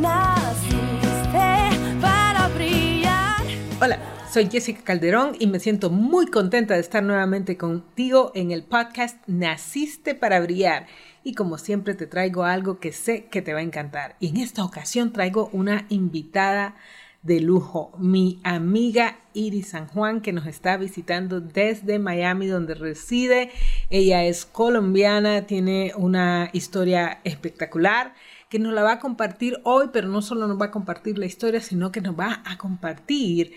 Naciste 0.00 1.68
para 2.00 2.48
brillar. 2.54 3.42
Hola, 3.82 3.98
soy 4.32 4.48
Jessica 4.50 4.80
Calderón 4.82 5.36
y 5.38 5.46
me 5.46 5.60
siento 5.60 5.90
muy 5.90 6.26
contenta 6.26 6.72
de 6.72 6.80
estar 6.80 7.02
nuevamente 7.02 7.58
contigo 7.58 8.32
en 8.34 8.50
el 8.50 8.62
podcast 8.62 9.18
Naciste 9.26 10.14
para 10.14 10.40
brillar. 10.40 10.86
Y 11.22 11.34
como 11.34 11.58
siempre 11.58 11.94
te 11.94 12.06
traigo 12.06 12.44
algo 12.44 12.80
que 12.80 12.92
sé 12.92 13.26
que 13.26 13.42
te 13.42 13.52
va 13.52 13.58
a 13.58 13.62
encantar. 13.62 14.16
Y 14.20 14.28
en 14.28 14.38
esta 14.38 14.64
ocasión 14.64 15.12
traigo 15.12 15.50
una 15.52 15.84
invitada 15.90 16.76
de 17.22 17.40
lujo, 17.40 17.92
mi 17.98 18.40
amiga 18.42 19.18
Iris 19.34 19.68
San 19.68 19.86
Juan, 19.86 20.22
que 20.22 20.32
nos 20.32 20.46
está 20.46 20.78
visitando 20.78 21.42
desde 21.42 21.98
Miami, 21.98 22.46
donde 22.46 22.72
reside. 22.72 23.50
Ella 23.90 24.24
es 24.24 24.46
colombiana, 24.46 25.42
tiene 25.42 25.92
una 25.94 26.48
historia 26.54 27.20
espectacular 27.24 28.14
que 28.50 28.58
nos 28.58 28.72
la 28.72 28.82
va 28.82 28.94
a 28.94 28.98
compartir 28.98 29.60
hoy, 29.62 29.90
pero 29.92 30.08
no 30.08 30.22
solo 30.22 30.48
nos 30.48 30.60
va 30.60 30.66
a 30.66 30.70
compartir 30.72 31.16
la 31.18 31.26
historia, 31.26 31.60
sino 31.60 31.92
que 31.92 32.00
nos 32.00 32.18
va 32.18 32.42
a 32.44 32.58
compartir 32.58 33.52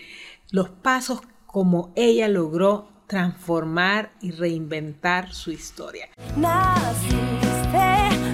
los 0.52 0.70
pasos 0.70 1.20
como 1.46 1.92
ella 1.96 2.28
logró 2.28 2.88
transformar 3.08 4.12
y 4.20 4.30
reinventar 4.30 5.32
su 5.32 5.50
historia. 5.50 6.10
Naciste 6.36 7.18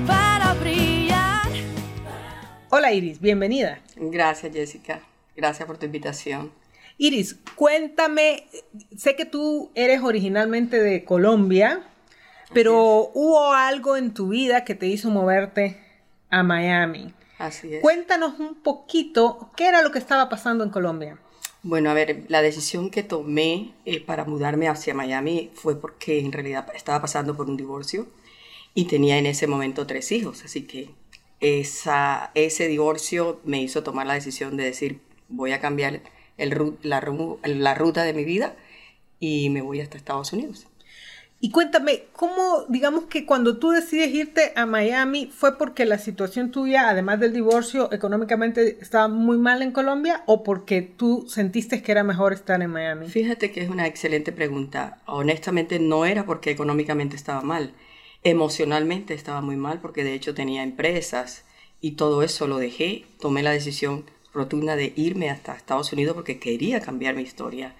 para 0.07 0.53
brillar. 0.61 1.49
Hola 2.69 2.93
Iris, 2.93 3.23
bienvenida. 3.23 3.81
Gracias, 3.97 4.53
Jessica. 4.53 5.01
Gracias 5.35 5.67
por 5.67 5.79
tu 5.79 5.87
invitación. 5.87 6.53
Iris, 6.99 7.39
cuéntame, 7.55 8.49
sé 8.99 9.17
que 9.17 9.25
tú 9.25 9.71
eres 9.75 10.03
originalmente 10.03 10.79
de 10.83 11.05
Colombia, 11.07 11.87
pero 12.53 13.11
hubo 13.15 13.51
algo 13.55 13.97
en 13.97 14.13
tu 14.13 14.29
vida 14.29 14.67
que 14.67 14.75
te 14.75 14.89
hizo 14.89 15.09
moverte 15.09 15.89
a 16.31 16.43
Miami. 16.43 17.13
Así 17.39 17.75
es. 17.75 17.83
Cuéntanos 17.83 18.39
un 18.39 18.55
poquito 18.55 19.51
qué 19.57 19.69
era 19.69 19.83
lo 19.83 19.91
que 19.91 19.99
estaba 19.99 20.29
pasando 20.29 20.65
en 20.65 20.71
Colombia. 20.71 21.19
Bueno, 21.63 21.91
a 21.91 21.95
ver, 21.95 22.25
la 22.29 22.41
decisión 22.41 22.91
que 22.91 23.03
tomé 23.03 23.75
eh, 23.85 24.01
para 24.01 24.25
mudarme 24.25 24.69
hacia 24.69 24.95
Miami 24.95 25.51
fue 25.55 25.79
porque 25.79 26.21
en 26.21 26.33
realidad 26.33 26.67
estaba 26.75 27.01
pasando 27.03 27.37
por 27.37 27.51
un 27.51 27.57
divorcio 27.57 28.09
y 28.75 28.85
tenía 28.85 29.19
en 29.19 29.27
ese 29.27 29.47
momento 29.47 29.87
tres 29.87 30.11
hijos. 30.13 30.43
Así 30.45 30.63
que 30.63 30.91
esa, 31.41 32.31
ese 32.35 32.67
divorcio 32.69 33.41
me 33.45 33.61
hizo 33.61 33.83
tomar 33.83 34.07
la 34.07 34.15
decisión 34.15 34.57
de 34.57 34.65
decir, 34.65 35.01
voy 35.29 35.53
a 35.53 35.61
cambiar 35.61 36.01
el, 36.39 36.77
la, 36.83 37.03
la 37.43 37.75
ruta 37.75 38.05
de 38.05 38.15
mi 38.15 38.25
vida 38.25 38.57
y 39.19 39.51
me 39.51 39.61
voy 39.61 39.81
hasta 39.81 39.99
Estados 39.99 40.33
Unidos. 40.33 40.67
Y 41.43 41.51
cuéntame, 41.51 42.05
¿cómo, 42.13 42.67
digamos 42.69 43.05
que 43.05 43.25
cuando 43.25 43.57
tú 43.57 43.71
decides 43.71 44.13
irte 44.13 44.53
a 44.57 44.67
Miami, 44.67 45.31
fue 45.35 45.57
porque 45.57 45.87
la 45.87 45.97
situación 45.97 46.51
tuya, 46.51 46.91
además 46.91 47.19
del 47.19 47.33
divorcio, 47.33 47.91
económicamente 47.93 48.77
estaba 48.79 49.09
muy 49.09 49.39
mal 49.39 49.63
en 49.63 49.73
Colombia 49.73 50.23
o 50.27 50.43
porque 50.43 50.83
tú 50.83 51.25
sentiste 51.29 51.83
que 51.83 51.93
era 51.93 52.05
mejor 52.05 52.35
estar 52.35 52.61
en 52.61 52.71
Miami? 52.71 53.09
Fíjate 53.09 53.53
que 53.53 53.63
es 53.63 53.71
una 53.71 53.87
excelente 53.87 54.33
pregunta. 54.33 55.01
Honestamente 55.07 55.79
no 55.79 56.05
era 56.05 56.27
porque 56.27 56.51
económicamente 56.51 57.17
estaba 57.17 57.41
mal. 57.41 57.73
Emocionalmente 58.23 59.15
estaba 59.15 59.41
muy 59.41 59.57
mal 59.57 59.81
porque 59.81 60.05
de 60.05 60.13
hecho 60.13 60.35
tenía 60.35 60.63
empresas 60.63 61.45
y 61.81 61.93
todo 61.93 62.23
eso 62.23 62.49
lo 62.49 62.59
dejé. 62.59 63.07
Tomé 63.19 63.43
la 63.43 63.53
decisión 63.53 64.05
rotunda 64.35 64.77
de 64.77 64.93
irme 64.95 65.31
hasta 65.31 65.55
Estados 65.55 65.91
Unidos 65.95 66.15
porque 66.15 66.39
quería 66.39 66.81
cambiar 66.81 67.15
mi 67.15 67.23
historia. 67.23 67.75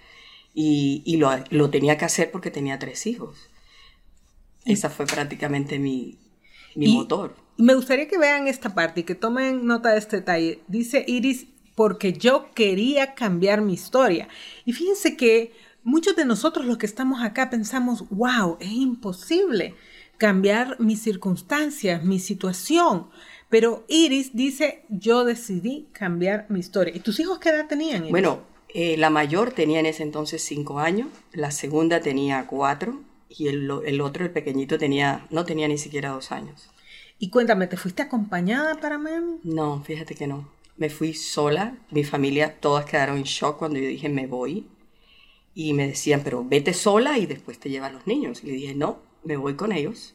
Y, 0.55 1.17
lo, 1.19 1.31
lo 1.51 1.71
tenía 1.71 1.99
que 1.99 2.07
hacer 2.07 2.31
porque 2.31 2.51
tenía 2.51 2.79
tres 2.79 3.07
hijos. 3.07 3.50
Esa 4.65 4.91
fue 4.91 5.07
prácticamente 5.07 5.79
mi, 5.79 6.19
mi 6.75 6.87
Y- 6.87 6.97
motor. 6.97 7.35
Me 7.57 7.75
gustaría 7.75 8.09
que 8.09 8.17
vean 8.19 8.49
esta 8.49 8.75
parte 8.75 9.01
y 9.01 9.03
que 9.05 9.15
tomen 9.15 9.67
nota 9.67 9.91
de 9.93 9.99
este 9.99 10.17
detalle. 10.17 10.61
Dice 10.67 11.05
Iris, 11.07 11.47
porque 11.75 12.13
yo 12.15 12.51
quería 12.55 13.15
cambiar 13.15 13.61
mi 13.61 13.75
historia. 13.75 14.29
Y 14.65 14.73
fíjense 14.73 15.15
que 15.17 15.53
muchos 15.85 16.17
de 16.17 16.25
nosotros 16.25 16.65
los 16.65 16.79
que 16.79 16.87
estamos 16.87 17.23
acá 17.23 17.51
pensamos, 17.51 18.09
wow, 18.09 18.57
es 18.61 18.71
imposible 18.73 19.75
cambiar 20.17 20.79
mis 20.81 21.03
circunstancias, 21.03 22.03
mi 22.05 22.19
situación. 22.19 23.09
Pero 23.51 23.85
Iris 23.89 24.35
dice, 24.35 24.85
yo 24.89 25.25
decidí 25.25 25.89
cambiar 25.93 26.47
mi 26.49 26.61
historia. 26.61 26.95
¿Y 26.97 27.01
tus 27.01 27.21
hijos 27.21 27.39
qué 27.41 27.51
edad 27.51 27.67
tenían? 27.69 28.03
Iris? 28.03 28.11
Bueno, 28.11 28.41
eh, 28.73 28.97
la 28.97 29.11
mayor 29.11 29.51
tenía 29.53 29.81
en 29.81 29.87
ese 29.87 30.03
entonces 30.03 30.43
cinco 30.43 30.79
años, 30.79 31.09
la 31.33 31.51
segunda 31.51 32.01
tenía 32.01 32.47
cuatro 32.47 33.01
y 33.31 33.49
el, 33.49 33.71
otro, 34.01 34.25
el 34.25 34.33
pequeñito, 34.33 34.77
tenía, 34.77 35.27
no 35.31 35.45
tenía 35.45 35.69
ni 35.69 35.79
siquiera 35.79 36.11
dos 36.11 36.33
años. 36.33 36.69
Y 37.19 37.31
cuéntame, 37.31 37.69
¿te 37.69 37.77
fuiste 37.77 38.03
acompañada 38.03 38.81
para 38.81 38.99
Miami? 38.99 39.39
No, 39.45 39.83
fíjate 39.85 40.15
que 40.15 40.27
no. 40.27 40.51
Me 40.77 40.91
fui 40.91 41.15
sola, 41.15 41.79
mi 41.91 42.03
familia, 42.03 42.59
todas 42.61 42.87
quedaron 42.87 43.19
en 43.19 43.25
shock 43.25 43.59
cuando 43.59 43.79
yo 43.79 43.87
dije 43.87 44.09
me 44.09 44.27
voy. 44.27 44.67
Y 45.55 45.75
me 45.75 45.87
decían, 45.87 46.23
pero 46.25 46.45
vete 46.45 46.75
sola 46.75 47.19
y 47.19 47.27
después 47.27 47.59
te 47.59 47.71
llevas 47.71 47.93
los 47.93 48.07
niños. 48.07 48.43
Y 48.43 48.47
le 48.47 48.53
dije, 48.55 48.75
no, 48.75 49.01
me 49.25 49.37
voy 49.37 49.55
con 49.55 49.73
ellos. 49.73 50.15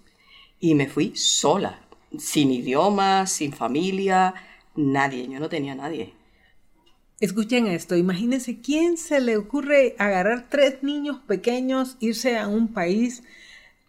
Y 0.59 0.75
me 0.75 0.87
fui 0.87 1.15
sola, 1.15 1.81
sin 2.17 2.51
idioma, 2.51 3.27
sin 3.27 3.53
familia, 3.53 4.33
nadie. 4.75 5.27
Yo 5.27 5.39
no 5.39 5.49
tenía 5.49 5.75
nadie. 5.75 6.13
Escuchen 7.25 7.65
esto, 7.65 7.95
imagínense 7.95 8.61
quién 8.61 8.97
se 8.97 9.19
le 9.19 9.35
ocurre 9.35 9.95
agarrar 9.97 10.45
tres 10.47 10.83
niños 10.83 11.17
pequeños, 11.25 11.97
irse 11.99 12.37
a 12.37 12.47
un 12.47 12.67
país 12.71 13.23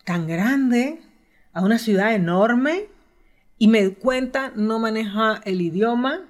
tan 0.05 0.27
grande, 0.27 1.01
a 1.53 1.61
una 1.63 1.79
ciudad 1.79 2.15
enorme, 2.15 2.87
y 3.59 3.69
me 3.69 3.91
cuenta, 3.91 4.53
no 4.57 4.79
maneja 4.79 5.43
el 5.45 5.61
idioma. 5.61 6.21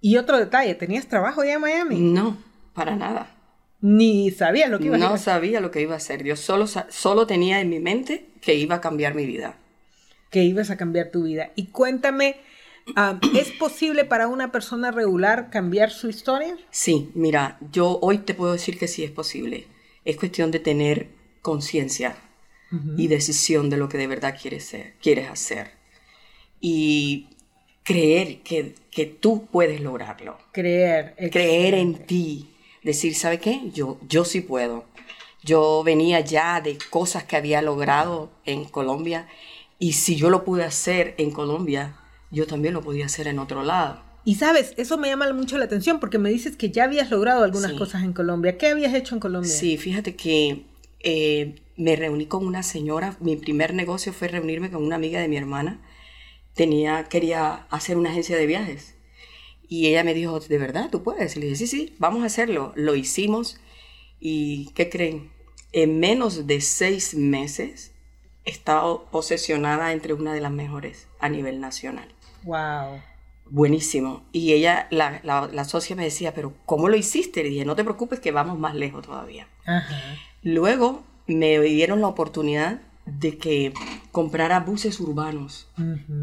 Y 0.00 0.18
otro 0.18 0.38
detalle, 0.38 0.76
¿tenías 0.76 1.08
trabajo 1.08 1.42
ya 1.42 1.54
en 1.54 1.60
Miami? 1.62 1.96
No, 1.98 2.36
para 2.74 2.94
nada. 2.94 3.34
Ni 3.80 4.30
sabías 4.30 4.70
lo 4.70 4.78
que 4.78 4.86
ibas 4.86 5.00
a 5.00 5.04
No 5.04 5.14
hacer. 5.14 5.24
sabía 5.34 5.60
lo 5.60 5.72
que 5.72 5.80
iba 5.82 5.94
a 5.94 5.96
hacer. 5.96 6.22
Yo 6.22 6.36
solo, 6.36 6.66
solo 6.68 7.26
tenía 7.26 7.60
en 7.60 7.70
mi 7.70 7.80
mente 7.80 8.28
que 8.40 8.54
iba 8.54 8.76
a 8.76 8.80
cambiar 8.80 9.14
mi 9.16 9.26
vida. 9.26 9.56
que 10.30 10.44
ibas 10.44 10.70
a 10.70 10.76
cambiar 10.76 11.10
tu 11.10 11.24
vida. 11.24 11.50
Y 11.56 11.66
cuéntame, 11.68 12.36
ah, 12.94 13.18
¿es 13.34 13.50
posible 13.50 14.04
para 14.04 14.28
una 14.28 14.52
persona 14.52 14.90
regular 14.90 15.50
cambiar 15.50 15.90
su 15.90 16.08
historia? 16.08 16.56
Sí, 16.70 17.10
mira, 17.14 17.58
yo 17.72 17.98
hoy 18.00 18.18
te 18.18 18.34
puedo 18.34 18.52
decir 18.52 18.78
que 18.78 18.88
sí 18.88 19.02
es 19.02 19.10
posible. 19.10 19.66
Es 20.04 20.16
cuestión 20.16 20.50
de 20.50 20.60
tener 20.60 21.08
conciencia 21.42 22.16
y 22.96 23.06
decisión 23.06 23.70
de 23.70 23.76
lo 23.76 23.88
que 23.88 23.96
de 23.96 24.06
verdad 24.06 24.36
quieres 24.40 24.64
ser, 24.64 24.94
quieres 25.00 25.30
hacer. 25.30 25.70
Y 26.60 27.28
creer 27.82 28.42
que, 28.42 28.74
que 28.90 29.06
tú 29.06 29.46
puedes 29.46 29.80
lograrlo. 29.80 30.36
Creer. 30.52 31.14
Creer 31.30 31.74
en 31.74 31.94
ti. 31.94 32.50
Decir, 32.82 33.14
¿sabe 33.14 33.38
qué? 33.38 33.70
Yo, 33.72 33.98
yo 34.08 34.24
sí 34.24 34.40
puedo. 34.40 34.84
Yo 35.42 35.82
venía 35.84 36.20
ya 36.20 36.60
de 36.60 36.76
cosas 36.90 37.24
que 37.24 37.36
había 37.36 37.62
logrado 37.62 38.30
en 38.44 38.64
Colombia 38.64 39.28
y 39.78 39.92
si 39.92 40.16
yo 40.16 40.30
lo 40.30 40.44
pude 40.44 40.64
hacer 40.64 41.14
en 41.18 41.30
Colombia, 41.30 41.96
yo 42.30 42.46
también 42.46 42.74
lo 42.74 42.82
podía 42.82 43.06
hacer 43.06 43.28
en 43.28 43.38
otro 43.38 43.62
lado. 43.64 44.02
Y 44.24 44.34
sabes, 44.36 44.74
eso 44.76 44.98
me 44.98 45.08
llama 45.08 45.32
mucho 45.32 45.56
la 45.56 45.66
atención 45.66 46.00
porque 46.00 46.18
me 46.18 46.30
dices 46.30 46.56
que 46.56 46.70
ya 46.70 46.84
habías 46.84 47.10
logrado 47.10 47.44
algunas 47.44 47.70
Sí. 47.72 47.76
cosas 47.78 48.02
en 48.02 48.12
Colombia. 48.12 48.58
¿Qué 48.58 48.68
habías 48.68 48.92
hecho 48.94 49.14
en 49.14 49.20
Colombia? 49.20 49.50
Sí, 49.50 49.76
fíjate 49.76 50.16
que 50.16 50.64
eh, 51.00 51.54
me 51.76 51.94
reuní 51.94 52.26
con 52.26 52.44
una 52.44 52.64
señora. 52.64 53.16
Mi 53.20 53.36
primer 53.36 53.72
negocio 53.74 54.12
fue 54.12 54.26
reunirme 54.28 54.70
con 54.70 54.82
una 54.84 54.96
amiga 54.96 55.20
de 55.20 55.28
mi 55.28 55.36
hermana. 55.36 55.80
Tenía, 56.54 57.04
quería 57.04 57.66
hacer 57.70 57.96
una 57.96 58.10
agencia 58.10 58.36
de 58.36 58.46
viajes. 58.46 58.94
Y 59.68 59.86
ella 59.86 60.02
me 60.02 60.14
dijo, 60.14 60.40
¿de 60.40 60.58
verdad 60.58 60.88
tú 60.90 61.02
puedes? 61.04 61.36
Y 61.36 61.40
le 61.40 61.46
dije, 61.46 61.56
sí, 61.58 61.66
sí, 61.68 61.94
vamos 61.98 62.22
a 62.22 62.26
hacerlo. 62.26 62.72
Lo 62.74 62.96
hicimos. 62.96 63.58
¿Y 64.18 64.70
qué 64.74 64.88
creen? 64.88 65.30
En 65.72 66.00
menos 66.00 66.46
de 66.48 66.60
seis 66.60 67.14
meses 67.14 67.92
estaba 68.44 69.08
posesionada 69.10 69.92
entre 69.92 70.14
una 70.14 70.32
de 70.32 70.40
las 70.40 70.52
mejores 70.52 71.06
a 71.20 71.28
nivel 71.28 71.60
nacional. 71.60 72.08
Wow. 72.46 73.00
Buenísimo. 73.50 74.24
Y 74.32 74.52
ella, 74.54 74.88
la, 74.90 75.20
la, 75.22 75.48
la 75.52 75.64
socia 75.64 75.94
me 75.94 76.04
decía, 76.04 76.32
pero 76.32 76.54
¿cómo 76.64 76.88
lo 76.88 76.96
hiciste? 76.96 77.42
Le 77.42 77.50
dije, 77.50 77.64
no 77.64 77.76
te 77.76 77.84
preocupes 77.84 78.18
que 78.18 78.32
vamos 78.32 78.58
más 78.58 78.74
lejos 78.74 79.04
todavía. 79.04 79.46
Ajá. 79.66 80.16
Luego 80.42 81.04
me 81.26 81.60
dieron 81.60 82.00
la 82.00 82.08
oportunidad 82.08 82.80
de 83.04 83.36
que 83.36 83.72
comprara 84.10 84.60
buses 84.60 84.98
urbanos. 85.00 85.68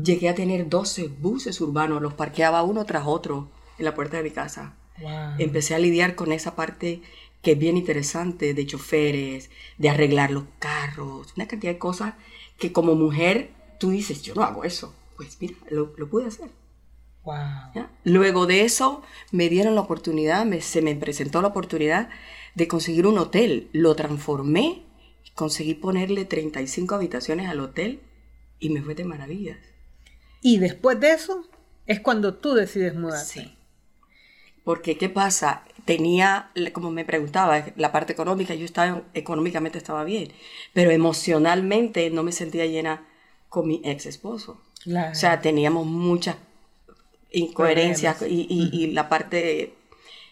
Llegué 0.03 0.30
a 0.30 0.36
tener 0.36 0.68
12 0.69 1.07
buses 1.07 1.62
urbanos, 1.62 2.01
los 2.01 2.13
parqueaba 2.13 2.63
uno 2.63 2.86
tras 2.86 3.03
otro 3.06 3.48
en 3.77 3.86
la 3.86 3.94
puerta 3.94 4.18
de 4.18 4.24
mi 4.24 4.31
casa. 4.31 4.74
Wow. 5.00 5.36
Empecé 5.39 5.75
a 5.75 5.80
lidiar 5.80 6.15
con 6.15 6.31
esa 6.31 6.56
parte 6.56 7.01
que 7.42 7.53
es 7.53 7.59
bien 7.59 7.77
interesante 7.77 8.53
de 8.53 8.65
choferes, 8.65 9.50
de 9.77 9.89
arreglar 9.89 10.31
los 10.31 10.45
carros, 10.59 11.33
una 11.36 11.48
cantidad 11.48 11.74
de 11.74 11.80
cosas 11.80 12.13
que 12.57 12.71
como 12.71 12.95
mujer 12.95 13.51
tú 13.80 13.89
dices, 13.89 14.21
yo 14.21 14.33
no 14.33 14.44
hago 14.44 14.63
eso. 14.63 14.94
Pues 15.15 15.38
mira, 15.39 15.56
lo, 15.69 15.94
lo 15.98 16.10
pude 16.10 16.25
hacer. 16.27 16.50
Wow. 17.24 17.36
¿ya? 17.75 17.92
Luego 18.04 18.45
de 18.48 18.62
eso 18.63 19.01
me 19.31 19.48
dieron 19.50 19.75
la 19.75 19.81
oportunidad, 19.81 20.45
me- 20.45 20.62
se 20.62 20.81
me 20.81 20.95
presentó 20.95 21.42
la 21.42 21.50
oportunidad 21.50 22.10
de 22.56 22.68
conseguir 22.68 23.07
un 23.07 23.18
hotel. 23.18 23.69
Lo 23.71 23.95
transformé, 23.95 24.83
conseguí 25.36 25.74
ponerle 25.74 26.25
35 26.25 26.95
habitaciones 26.95 27.48
al 27.50 27.60
hotel 27.62 28.01
y 28.60 28.69
me 28.69 28.81
fue 28.81 28.95
de 28.95 29.06
maravillas. 29.06 29.57
Y 30.42 30.57
después 30.60 31.00
de 31.00 31.12
eso, 31.12 31.48
Es 31.86 32.00
cuando 32.00 32.36
tú 32.36 32.54
decides 32.54 32.95
mudarte. 32.95 33.25
Sí. 33.42 33.56
Porque, 34.63 34.98
¿qué 34.98 35.10
pasa? 35.10 35.65
Tenía, 35.83 36.50
como 36.71 36.92
me 36.92 37.04
preguntaba, 37.04 37.65
la 37.75 37.92
parte 37.92 38.13
económica, 38.13 38.56
yo 38.56 38.63
estaba, 38.63 39.04
económicamente 39.13 39.77
estaba 39.77 40.06
bien, 40.06 40.31
pero 40.74 40.92
emocionalmente 40.92 42.10
no 42.10 42.24
me 42.24 42.31
sentía 42.31 42.65
llena 42.65 43.06
con 43.50 43.68
mi 43.68 43.81
ex 43.83 44.06
esposo. 44.06 44.62
Claro. 44.83 45.12
O 45.12 45.15
sea, 45.15 45.39
teníamos 45.41 45.85
muchas 45.85 46.35
incoherencias 47.31 48.21
y, 48.24 48.45
y- 48.50 48.69
y 48.83 48.91
la 48.91 49.09
parte 49.09 49.74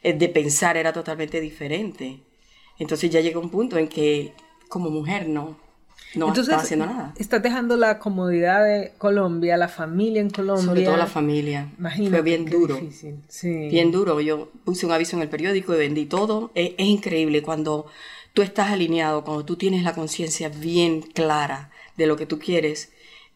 de 0.04 0.30
pensar 0.30 0.78
era 0.78 0.94
totalmente 0.94 1.40
diferente. 1.42 2.20
Entonces 2.80 3.10
ya 3.12 3.22
llegó 3.22 3.40
un 3.40 3.50
punto 3.50 3.78
en 3.78 3.88
que 3.88 4.34
como 4.68 4.90
mujer 4.90 5.28
no, 5.28 5.58
no 6.16 6.34
estaba 6.34 6.62
haciendo 6.62 6.86
nada. 6.88 7.14
estás 7.18 7.42
dejando 7.44 7.78
la 7.78 8.00
comodidad 8.00 8.64
de 8.64 8.94
Colombia, 8.98 9.58
la 9.58 9.68
familia 9.68 10.22
en 10.22 10.30
Colombia. 10.30 10.66
Sobre 10.66 10.84
todo 10.84 10.98
la 10.98 11.06
familia. 11.08 11.70
Imagínate 11.78 12.12
Fue 12.12 12.22
bien 12.22 12.46
duro. 12.46 12.80
Sí. 13.28 13.50
Bien 13.70 13.92
duro. 13.92 14.20
Yo 14.22 14.50
puse 14.66 14.86
un 14.86 14.92
aviso 14.92 15.16
en 15.16 15.22
el 15.24 15.30
periódico 15.30 15.74
y 15.76 15.78
vendí 15.78 16.06
todo. 16.06 16.52
Es, 16.56 16.72
es 16.78 16.88
increíble 16.88 17.44
cuando 17.44 17.86
tú 18.34 18.42
estás 18.42 18.72
alineado, 18.72 19.24
cuando 19.24 19.46
tú 19.46 19.56
tienes 19.56 19.84
la 19.84 19.94
conciencia 19.94 20.50
bien 20.50 21.02
clara 21.02 21.70
de 21.98 22.08
lo 22.08 22.16
que 22.16 22.26
tú 22.26 22.40
quieres, 22.40 22.92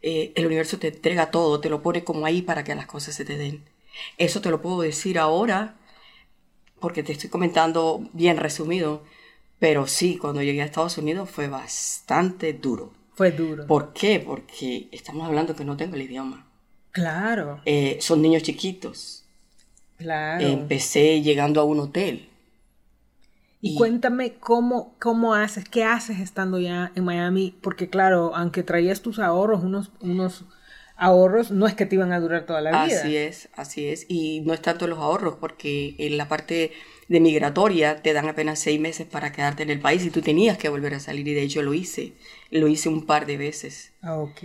eh, 0.06 0.34
el 0.36 0.46
universo 0.48 0.78
te 0.80 0.90
entrega 0.90 1.32
todo, 1.32 1.60
te 1.62 1.70
lo 1.70 1.82
pone 1.82 2.04
como 2.06 2.26
ahí 2.26 2.42
para 2.44 2.64
que 2.64 2.76
las 2.76 2.88
cosas 2.88 3.16
se 3.16 3.26
te 3.26 3.38
den. 3.38 3.64
Eso 4.18 4.42
te 4.42 4.52
lo 4.52 4.62
puedo 4.62 4.82
decir 4.82 5.20
ahora 5.20 5.76
porque 6.80 7.04
te 7.04 7.12
estoy 7.14 7.30
comentando 7.30 8.08
bien 8.14 8.38
resumido, 8.38 9.04
pero 9.60 9.88
sí, 9.88 10.18
cuando 10.18 10.42
llegué 10.44 10.62
a 10.62 10.66
Estados 10.66 10.98
Unidos 10.98 11.30
fue 11.30 11.48
bastante 11.48 12.54
duro. 12.54 12.94
Fue 13.16 13.32
duro. 13.32 13.66
¿Por 13.68 13.94
qué? 13.94 14.20
Porque 14.20 14.90
estamos 14.92 15.26
hablando 15.28 15.56
que 15.56 15.66
no 15.66 15.78
tengo 15.78 15.96
el 15.96 16.04
idioma. 16.04 16.46
Claro, 16.92 17.62
Eh, 17.66 17.98
son 18.02 18.22
niños 18.22 18.44
chiquitos. 18.44 19.24
claro. 19.98 20.46
Empecé 20.46 21.22
llegando 21.22 21.62
a 21.62 21.66
un 21.66 21.80
hotel. 21.80 22.30
Y 23.66 23.72
Y- 23.72 23.76
cuéntame 23.76 24.34
cómo, 24.36 24.96
cómo 25.00 25.34
haces, 25.34 25.68
qué 25.68 25.84
haces 25.84 26.20
estando 26.20 26.60
ya 26.60 26.92
en 26.94 27.04
Miami, 27.04 27.58
porque 27.62 27.90
claro, 27.90 28.36
aunque 28.36 28.62
traías 28.62 29.02
tus 29.02 29.18
ahorros, 29.18 29.64
unos, 29.64 29.92
unos 30.02 30.46
ahorros, 30.98 31.50
no 31.50 31.66
es 31.66 31.74
que 31.74 31.88
te 31.88 31.96
iban 31.96 32.12
a 32.12 32.20
durar 32.20 32.46
toda 32.46 32.62
la 32.62 32.86
vida. 32.86 33.00
Así 33.00 33.18
es, 33.18 33.50
así 33.56 33.88
es. 33.88 34.06
Y 34.08 34.42
no 34.42 34.54
es 34.54 34.62
tanto 34.62 34.86
los 34.86 35.00
ahorros, 35.00 35.38
porque 35.40 35.96
en 35.98 36.16
la 36.18 36.28
parte 36.28 36.74
de 37.08 37.20
migratoria 37.20 38.04
te 38.04 38.14
dan 38.14 38.28
apenas 38.30 38.60
seis 38.60 38.80
meses 38.80 39.08
para 39.08 39.32
quedarte 39.32 39.64
en 39.64 39.72
el 39.72 39.80
país 39.80 40.06
y 40.06 40.12
tú 40.12 40.22
tenías 40.22 40.60
que 40.60 40.70
volver 40.70 40.94
a 40.94 41.00
salir. 41.00 41.28
Y 41.28 41.34
de 41.34 41.42
hecho 41.42 41.64
lo 41.64 41.74
hice. 41.74 42.14
Lo 42.52 42.68
hice 42.68 42.88
un 42.88 43.08
par 43.08 43.26
de 43.26 43.38
veces, 43.38 43.94
Ah, 44.04 44.18
ok. 44.20 44.42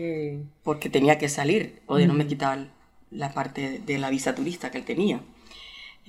porque 0.64 0.88
tenía 0.88 1.18
que 1.18 1.28
salir, 1.28 1.82
o 1.86 1.96
de 1.96 2.06
no 2.06 2.14
me 2.14 2.26
quitar 2.26 2.68
la 3.10 3.34
parte 3.34 3.82
de 3.84 3.98
la 3.98 4.08
visa 4.08 4.34
turista 4.34 4.70
que 4.70 4.78
él 4.78 4.84
tenía. 4.86 5.20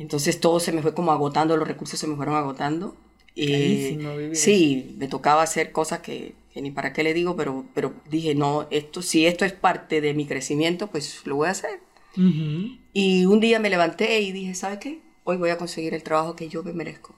Entonces 0.01 0.39
todo 0.39 0.59
se 0.59 0.71
me 0.71 0.81
fue 0.81 0.93
como 0.93 1.11
agotando, 1.11 1.55
los 1.57 1.67
recursos 1.67 1.99
se 1.99 2.07
me 2.07 2.15
fueron 2.15 2.35
agotando. 2.35 2.95
Eh, 3.35 3.51
Carísimo 3.51 4.17
vivir 4.17 4.35
sí, 4.35 4.95
me 4.97 5.07
tocaba 5.07 5.41
hacer 5.43 5.71
cosas 5.71 5.99
que, 5.99 6.33
que 6.53 6.61
ni 6.61 6.71
para 6.71 6.91
qué 6.91 7.03
le 7.03 7.13
digo, 7.13 7.35
pero, 7.35 7.65
pero 7.73 7.93
dije, 8.09 8.35
no, 8.35 8.67
esto, 8.71 9.01
si 9.01 9.25
esto 9.25 9.45
es 9.45 9.53
parte 9.53 10.01
de 10.01 10.13
mi 10.13 10.25
crecimiento, 10.25 10.87
pues 10.87 11.25
lo 11.25 11.35
voy 11.37 11.47
a 11.47 11.51
hacer. 11.51 11.79
Ujú. 12.17 12.77
Y 12.93 13.25
un 13.25 13.39
día 13.39 13.59
me 13.59 13.69
levanté 13.69 14.19
y 14.21 14.31
dije, 14.31 14.53
¿sabes 14.55 14.79
qué? 14.79 14.99
Hoy 15.23 15.37
voy 15.37 15.51
a 15.51 15.57
conseguir 15.57 15.93
el 15.93 16.03
trabajo 16.03 16.35
que 16.35 16.49
yo 16.49 16.63
me 16.63 16.73
merezco 16.73 17.15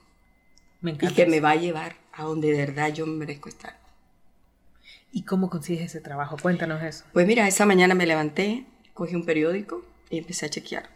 Me 0.82 0.90
y 0.92 0.94
encanta. 0.94 1.14
que 1.16 1.26
me 1.26 1.40
va 1.40 1.50
a 1.52 1.56
llevar 1.56 1.96
a 2.12 2.24
donde 2.24 2.52
de 2.52 2.58
verdad 2.58 2.92
yo 2.92 3.06
me 3.06 3.16
merezco 3.16 3.48
estar. 3.48 3.76
¿Y 5.10 5.22
cómo 5.22 5.48
consigues 5.48 5.86
ese 5.86 6.00
trabajo? 6.00 6.36
Cuéntanos 6.40 6.82
eso. 6.82 7.04
Pues 7.12 7.26
mira, 7.26 7.48
esa 7.48 7.66
mañana 7.66 7.94
me 7.94 8.04
levanté, 8.06 8.66
cogí 8.92 9.14
un 9.14 9.24
periódico 9.24 9.84
y 10.10 10.18
empecé 10.18 10.46
a 10.46 10.50
chequear. 10.50 10.90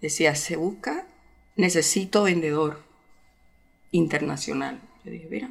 Decía, 0.00 0.34
se 0.34 0.56
busca, 0.56 1.06
necesito 1.56 2.24
vendedor 2.24 2.82
internacional. 3.90 4.80
Yo 5.04 5.10
dije, 5.10 5.26
mira, 5.30 5.50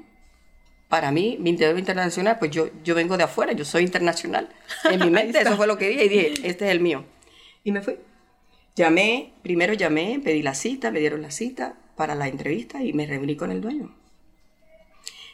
para 0.87 1.11
mí, 1.11 1.37
vendedor 1.39 1.77
internacional, 1.77 2.37
pues 2.39 2.51
yo, 2.51 2.69
yo 2.83 2.95
vengo 2.95 3.17
de 3.17 3.23
afuera, 3.23 3.51
yo 3.51 3.65
soy 3.65 3.83
internacional. 3.83 4.49
En 4.85 4.99
mi 5.01 5.09
mente 5.11 5.41
eso 5.41 5.57
fue 5.57 5.67
lo 5.67 5.77
que 5.77 5.89
dije 5.89 6.05
y 6.05 6.09
dije, 6.09 6.33
este 6.43 6.65
es 6.65 6.71
el 6.71 6.79
mío. 6.79 7.05
Y 7.63 7.71
me 7.71 7.81
fui. 7.81 7.97
Llamé, 8.75 9.33
primero 9.41 9.73
llamé, 9.73 10.21
pedí 10.23 10.41
la 10.41 10.53
cita, 10.53 10.91
me 10.91 10.99
dieron 10.99 11.21
la 11.21 11.31
cita 11.31 11.77
para 11.95 12.15
la 12.15 12.27
entrevista 12.27 12.83
y 12.83 12.93
me 12.93 13.05
reuní 13.05 13.35
con 13.35 13.51
el 13.51 13.59
dueño. 13.59 13.93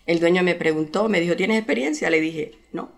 El 0.05 0.19
dueño 0.19 0.43
me 0.43 0.55
preguntó, 0.55 1.07
me 1.07 1.19
dijo, 1.19 1.35
¿tienes 1.35 1.57
experiencia? 1.57 2.09
Le 2.09 2.19
dije, 2.19 2.53
no. 2.71 2.91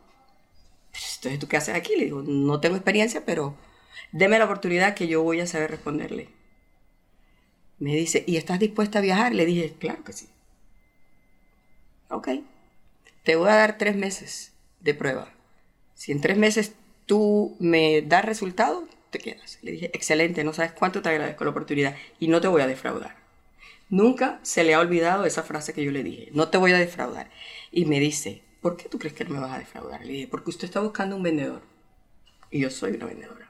Entonces, 1.15 1.39
¿tú 1.39 1.47
qué 1.47 1.57
haces 1.57 1.75
aquí? 1.75 1.95
Le 1.97 2.05
digo, 2.05 2.21
no 2.21 2.59
tengo 2.59 2.75
experiencia, 2.75 3.25
pero 3.25 3.55
deme 4.11 4.39
la 4.39 4.45
oportunidad 4.45 4.95
que 4.95 5.07
yo 5.07 5.21
voy 5.23 5.39
a 5.39 5.47
saber 5.47 5.71
responderle. 5.71 6.29
Me 7.79 7.95
dice, 7.95 8.23
¿y 8.25 8.37
estás 8.37 8.59
dispuesta 8.59 8.99
a 8.99 9.01
viajar? 9.01 9.33
Le 9.33 9.45
dije, 9.45 9.75
claro 9.77 10.03
que 10.03 10.13
sí. 10.13 10.29
Ok. 12.09 12.29
Te 13.23 13.35
voy 13.35 13.49
a 13.49 13.55
dar 13.55 13.77
tres 13.77 13.95
meses 13.95 14.53
de 14.79 14.93
prueba. 14.93 15.33
Si 15.93 16.11
en 16.11 16.21
tres 16.21 16.37
meses 16.37 16.73
tú 17.05 17.55
me 17.59 18.01
das 18.01 18.23
resultado, 18.23 18.87
te 19.09 19.19
quedas. 19.19 19.59
Le 19.61 19.71
dije, 19.71 19.91
excelente, 19.93 20.43
no 20.43 20.53
sabes 20.53 20.71
cuánto 20.73 21.01
te 21.01 21.09
agradezco 21.09 21.43
la 21.43 21.51
oportunidad 21.51 21.95
y 22.19 22.27
no 22.27 22.41
te 22.41 22.47
voy 22.47 22.61
a 22.61 22.67
defraudar. 22.67 23.15
Nunca 23.89 24.39
se 24.41 24.63
le 24.63 24.73
ha 24.73 24.79
olvidado 24.79 25.25
esa 25.25 25.43
frase 25.43 25.73
que 25.73 25.83
yo 25.83 25.91
le 25.91 26.03
dije, 26.03 26.29
no 26.33 26.49
te 26.49 26.57
voy 26.57 26.71
a 26.71 26.77
defraudar. 26.77 27.29
Y 27.71 27.85
me 27.85 27.99
dice, 27.99 28.41
¿por 28.61 28.77
qué 28.77 28.89
tú 28.89 28.97
crees 28.97 29.13
que 29.13 29.25
no 29.25 29.31
me 29.31 29.39
vas 29.39 29.53
a 29.53 29.59
defraudar? 29.59 30.05
Le 30.05 30.13
dije, 30.13 30.27
porque 30.27 30.49
usted 30.49 30.65
está 30.65 30.79
buscando 30.79 31.15
un 31.15 31.23
vendedor. 31.23 31.61
Y 32.49 32.61
yo 32.61 32.69
soy 32.69 32.93
una 32.93 33.05
vendedora. 33.05 33.44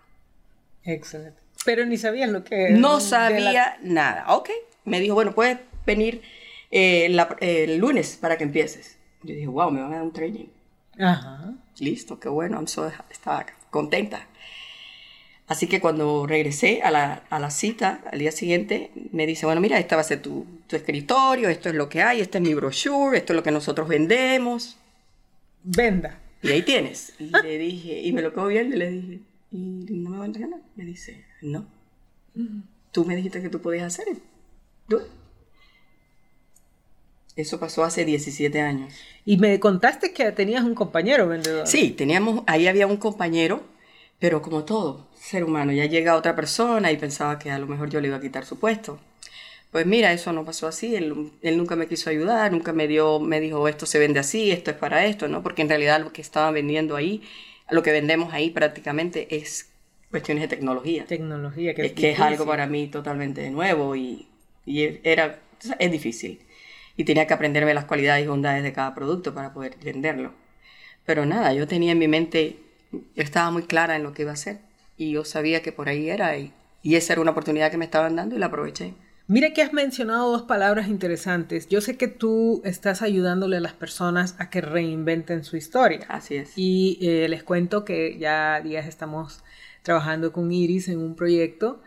Excelente. 0.86 1.40
Pero 1.66 1.86
ni 1.86 1.98
sabías 1.98 2.30
lo 2.30 2.44
que... 2.44 2.70
No 2.72 3.00
sabía 3.00 3.52
la- 3.52 3.78
nada. 3.82 4.26
Ok. 4.36 4.50
Me 4.86 5.00
dijo, 5.00 5.16
bueno, 5.16 5.34
puedes 5.34 5.58
venir 5.86 6.22
eh, 6.72 7.08
la- 7.10 7.36
el 7.40 7.78
lunes 7.78 8.18
para 8.22 8.38
que 8.38 8.44
empieces. 8.44 8.98
Yo 9.24 9.34
dije, 9.34 9.48
wow, 9.48 9.72
me 9.72 9.82
van 9.82 9.92
a 9.92 9.96
dar 9.96 10.04
un 10.04 10.14
training. 10.14 10.46
Ajá. 11.00 11.54
Listo, 11.80 12.20
qué 12.20 12.30
bueno, 12.30 12.58
I'm 12.58 12.68
so- 12.68 12.92
estaba 13.10 13.46
contenta. 13.72 14.28
Así 15.48 15.68
que 15.68 15.80
cuando 15.80 16.26
regresé 16.26 16.82
a 16.82 16.90
la, 16.92 17.24
a 17.30 17.40
la 17.40 17.52
cita, 17.52 18.02
al 18.12 18.18
día 18.20 18.31
siguiente, 18.31 18.92
me 19.12 19.28
dice, 19.28 19.46
bueno, 19.46 19.62
mira, 19.62 19.78
este 19.78 19.94
va 19.96 20.02
a 20.02 20.06
ser 20.06 20.22
tu, 20.22 20.46
tu 20.68 20.76
escritorio, 20.76 21.50
esto 21.50 21.70
es 21.70 21.76
lo 21.76 21.88
que 21.88 22.02
hay, 22.02 22.22
este 22.22 22.40
es 22.40 22.44
mi 22.44 22.54
brochure, 22.56 23.18
esto 23.18 23.34
es 23.34 23.38
lo 23.38 23.44
que 23.44 23.52
nosotros 23.52 23.88
vendemos. 23.88 24.78
Venda. 25.64 26.20
Y 26.42 26.50
ahí 26.52 26.62
tienes. 26.64 27.14
Y 27.20 27.30
le 27.30 27.58
dije, 27.60 28.02
y 28.02 28.12
me 28.12 28.22
lo 28.24 28.34
quedo 28.34 28.48
viendo 28.48 28.76
y 28.76 28.80
le 28.80 28.90
dije, 28.92 29.20
¿y 29.56 30.00
no 30.00 30.10
me 30.10 30.18
va 30.18 30.24
a 30.24 30.28
entrenar? 30.28 30.60
Me 30.75 30.86
dice, 30.86 31.25
no. 31.42 31.66
Tú 32.92 33.06
me 33.06 33.16
dijiste 33.16 33.42
que 33.42 33.50
tú 33.50 33.62
podías 33.62 33.86
hacer 33.86 34.07
it". 34.09 34.19
Eso 37.35 37.59
pasó 37.59 37.83
hace 37.83 38.06
17 38.06 38.62
años. 38.62 38.94
Y 39.26 39.38
me 39.38 39.59
contaste 39.59 40.14
que 40.14 40.31
tenías 40.31 40.64
un 40.64 40.74
compañero 40.74 41.28
vendedor. 41.28 41.68
Sí, 41.68 41.92
teníamos, 41.92 42.44
ahí 42.47 42.68
había 42.68 42.88
un 42.88 42.97
compañero, 42.97 43.64
pero 44.19 44.42
como 44.42 44.64
todo 44.64 45.07
ser 45.16 45.44
humano, 45.44 45.74
ya 45.74 45.85
llega 45.85 46.16
otra 46.16 46.35
persona 46.35 46.92
y 46.92 46.97
pensaba 46.97 47.38
que 47.40 47.52
a 47.52 47.59
lo 47.59 47.68
mejor 47.68 47.90
yo 47.90 48.00
le 48.00 48.07
iba 48.07 48.18
a 48.18 48.21
quitar 48.21 48.45
su 48.45 48.57
puesto. 48.57 49.00
Pues 49.71 49.85
mira, 49.85 50.14
eso 50.14 50.31
no 50.31 50.45
pasó 50.45 50.68
así, 50.68 50.95
él, 50.95 51.31
él 51.42 51.57
nunca 51.57 51.76
me 51.76 51.88
quiso 51.88 52.09
ayudar, 52.09 52.54
nunca 52.54 52.71
me 52.71 52.88
dio, 52.88 53.19
me 53.19 53.42
dijo 53.42 53.68
esto 53.68 53.85
se 53.85 54.00
vende 54.00 54.21
así, 54.21 54.52
esto 54.52 54.71
es 54.71 54.78
para 54.78 55.06
esto, 55.06 55.28
¿no? 55.28 55.44
Porque 55.44 55.64
en 55.64 55.68
realidad 55.69 56.00
lo 56.02 56.14
que 56.14 56.21
estaban 56.21 56.54
vendiendo 56.54 56.95
ahí, 56.95 57.24
lo 57.69 57.84
que 57.84 57.92
vendemos 57.92 58.34
ahí 58.34 58.50
prácticamente 58.52 59.36
es 59.36 59.69
cuestiones 60.12 60.44
de 60.44 60.48
tecnología. 60.48 61.06
Tecnología. 61.06 61.74
Que 61.74 61.88
es 61.88 61.92
que 61.94 62.12
es 62.12 62.19
algo 62.19 62.45
para 62.45 62.68
mí 62.68 62.88
totalmente 62.88 63.50
nuevo 63.50 63.95
y, 63.95 64.28
y 64.66 65.00
era, 65.04 65.40
es 65.80 65.92
difícil. 65.92 66.42
Y 66.98 67.04
tenía 67.04 67.28
que 67.28 67.34
aprenderme 67.34 67.74
las 67.74 67.86
cualidades 67.86 68.24
y 68.24 68.28
bondades 68.28 68.64
de 68.64 68.72
cada 68.72 68.95
producto 68.95 69.34
para 69.34 69.54
poder 69.54 69.76
venderlo. 69.84 70.34
Pero 71.06 71.26
nada, 71.26 71.54
yo 71.54 71.68
tenía 71.68 71.92
en 71.92 72.00
mi 72.00 72.07
mente, 72.07 72.57
yo 72.92 73.24
estaba 73.24 73.52
muy 73.52 73.64
clara 73.64 73.95
en 73.95 74.04
lo 74.04 74.14
que 74.14 74.24
iba 74.24 74.31
a 74.31 74.36
hacer 74.36 74.60
y 74.98 75.12
yo 75.12 75.26
sabía 75.26 75.62
que 75.62 75.72
por 75.72 75.90
ahí 75.90 76.10
era 76.10 76.38
y, 76.38 76.54
y 76.81 76.95
esa 76.95 77.14
era 77.14 77.22
una 77.22 77.31
oportunidad 77.31 77.69
que 77.69 77.78
me 77.78 77.86
estaban 77.86 78.16
dando 78.16 78.36
y 78.36 78.40
la 78.40 78.48
aproveché. 78.48 78.94
Mira 79.28 79.54
que 79.54 79.64
has 79.64 79.74
mencionado 79.74 80.32
dos 80.32 80.44
palabras 80.44 80.88
interesantes. 80.88 81.68
Yo 81.68 81.82
sé 81.82 81.98
que 81.98 82.08
tú 82.08 82.62
estás 82.64 83.02
ayudándole 83.02 83.58
a 83.58 83.60
las 83.60 83.74
personas 83.74 84.36
a 84.38 84.52
que 84.52 84.62
reinventen 84.62 85.44
su 85.44 85.58
historia. 85.58 86.06
Así 86.10 86.36
es. 86.36 86.54
Y 86.56 87.00
eh, 87.02 87.28
les 87.28 87.44
cuento 87.44 87.86
que 87.86 88.18
ya 88.20 88.62
días 88.62 88.86
estamos 88.86 89.44
trabajando 89.82 90.32
con 90.32 90.52
Iris 90.52 90.90
en 90.90 91.00
un 91.00 91.16
proyecto. 91.16 91.82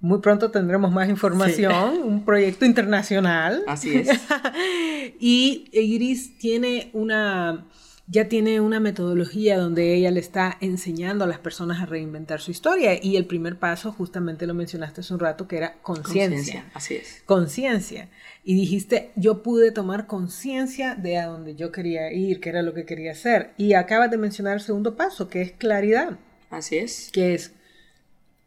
Muy 0.00 0.20
pronto 0.20 0.52
tendremos 0.52 0.92
más 0.92 1.08
información, 1.08 1.98
un 2.04 2.24
proyecto 2.24 2.64
internacional. 2.64 3.64
Así 3.66 3.96
es. 3.96 4.08
y 5.18 5.68
Iris 5.72 6.38
tiene 6.38 6.90
una, 6.92 7.64
ya 8.10 8.28
tiene 8.28 8.60
una 8.60 8.80
metodología 8.80 9.58
donde 9.58 9.94
ella 9.94 10.10
le 10.10 10.20
está 10.20 10.56
enseñando 10.62 11.24
a 11.24 11.26
las 11.26 11.38
personas 11.38 11.82
a 11.82 11.86
reinventar 11.86 12.40
su 12.40 12.50
historia. 12.50 12.98
Y 13.02 13.16
el 13.16 13.26
primer 13.26 13.58
paso, 13.58 13.92
justamente 13.92 14.46
lo 14.46 14.54
mencionaste 14.54 15.02
hace 15.02 15.12
un 15.12 15.20
rato, 15.20 15.46
que 15.46 15.58
era 15.58 15.74
conciencia. 15.82 16.70
Así 16.72 16.94
es. 16.94 17.22
Conciencia. 17.26 18.08
Y 18.44 18.54
dijiste, 18.54 19.10
yo 19.14 19.42
pude 19.42 19.72
tomar 19.72 20.06
conciencia 20.06 20.94
de 20.94 21.18
a 21.18 21.26
dónde 21.26 21.54
yo 21.54 21.70
quería 21.70 22.10
ir, 22.12 22.40
qué 22.40 22.48
era 22.48 22.62
lo 22.62 22.72
que 22.72 22.86
quería 22.86 23.12
hacer. 23.12 23.50
Y 23.58 23.74
acabas 23.74 24.10
de 24.10 24.16
mencionar 24.16 24.54
el 24.54 24.60
segundo 24.62 24.96
paso, 24.96 25.28
que 25.28 25.42
es 25.42 25.52
claridad, 25.52 26.18
Así 26.50 26.78
es. 26.78 27.10
que 27.12 27.34
es 27.34 27.52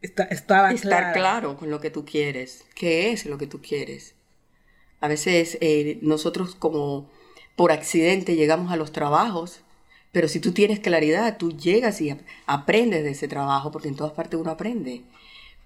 Está- 0.00 0.24
estaba 0.24 0.72
estar 0.72 0.88
clara. 0.88 1.12
claro 1.12 1.56
con 1.56 1.70
lo 1.70 1.80
que 1.80 1.90
tú 1.90 2.04
quieres. 2.04 2.64
¿Qué 2.74 3.12
es 3.12 3.24
lo 3.26 3.38
que 3.38 3.46
tú 3.46 3.60
quieres? 3.62 4.16
A 5.00 5.06
veces 5.06 5.56
eh, 5.60 6.00
nosotros 6.02 6.56
como 6.56 7.08
por 7.56 7.72
accidente 7.72 8.34
llegamos 8.36 8.72
a 8.72 8.76
los 8.76 8.92
trabajos, 8.92 9.60
pero 10.12 10.28
si 10.28 10.40
tú 10.40 10.52
tienes 10.52 10.80
claridad, 10.80 11.36
tú 11.38 11.56
llegas 11.56 12.00
y 12.00 12.10
ap- 12.10 12.20
aprendes 12.46 13.04
de 13.04 13.10
ese 13.10 13.28
trabajo, 13.28 13.70
porque 13.70 13.88
en 13.88 13.96
todas 13.96 14.12
partes 14.12 14.38
uno 14.40 14.50
aprende. 14.50 15.02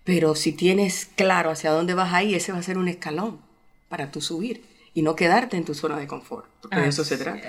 Pero 0.05 0.35
si 0.37 0.53
tienes 0.53 1.07
claro 1.17 1.51
hacia 1.51 1.71
dónde 1.73 1.95
vas 1.95 2.13
ahí, 2.13 2.35
ese 2.35 2.53
va 2.53 2.59
a 2.59 2.63
ser 2.63 2.79
un 2.79 2.89
escalón 2.89 3.41
para 3.89 4.11
tú 4.13 4.21
subir 4.21 4.65
y 4.95 5.03
no 5.03 5.17
quedarte 5.17 5.57
en 5.57 5.65
tu 5.65 5.75
zona 5.75 5.99
de 5.99 6.07
confort, 6.07 6.47
porque 6.61 6.77
de 6.81 6.89
eso 6.89 7.05
se 7.05 7.17
trata. 7.25 7.49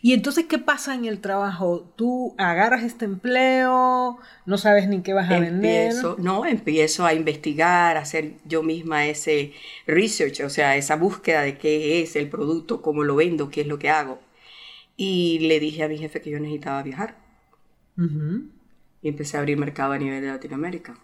Y 0.00 0.12
entonces, 0.12 0.46
¿qué 0.46 0.58
pasa 0.58 0.94
en 0.94 1.06
el 1.06 1.20
trabajo? 1.20 1.92
Tú 1.96 2.34
agarras 2.38 2.84
este 2.84 3.04
empleo, 3.04 4.18
no 4.46 4.58
sabes 4.58 4.88
ni 4.88 5.02
qué 5.02 5.12
vas 5.12 5.28
a 5.30 5.40
vender. 5.40 5.86
Empiezo, 5.86 6.16
no, 6.18 6.46
empiezo 6.46 7.04
a 7.04 7.14
investigar, 7.14 7.96
a 7.96 8.00
hacer 8.00 8.34
yo 8.44 8.62
misma 8.62 9.06
ese 9.06 9.52
research, 9.86 10.40
o 10.40 10.50
sea, 10.50 10.76
esa 10.76 10.96
búsqueda 10.96 11.42
de 11.42 11.58
qué 11.58 12.00
es 12.02 12.14
el 12.14 12.28
producto, 12.28 12.80
cómo 12.80 13.02
lo 13.02 13.16
vendo, 13.16 13.50
qué 13.50 13.62
es 13.62 13.66
lo 13.66 13.78
que 13.78 13.90
hago. 13.90 14.20
Y 14.96 15.40
le 15.40 15.58
dije 15.60 15.82
a 15.82 15.88
mi 15.88 15.98
jefe 15.98 16.20
que 16.20 16.30
yo 16.30 16.38
necesitaba 16.38 16.82
viajar. 16.82 17.16
Y 17.96 19.08
empecé 19.08 19.36
a 19.36 19.40
abrir 19.40 19.58
mercado 19.58 19.92
a 19.92 19.98
nivel 19.98 20.20
de 20.22 20.28
Latinoamérica, 20.28 20.96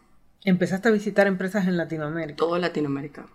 Empezaste 0.45 0.89
a 0.89 0.93
visitar 0.93 1.27
empresas 1.27 1.67
en 1.67 1.79
Latinoamérica. 1.79 2.37
todo 2.37 2.59
Latinoamérica. 2.59 3.27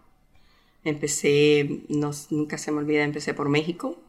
Empecé, 0.84 1.82
no, 1.90 2.12
nunca 2.30 2.58
se 2.58 2.72
me 2.72 2.78
olvida, 2.78 3.04
empecé 3.04 3.34
por 3.34 3.50
México, 3.50 4.00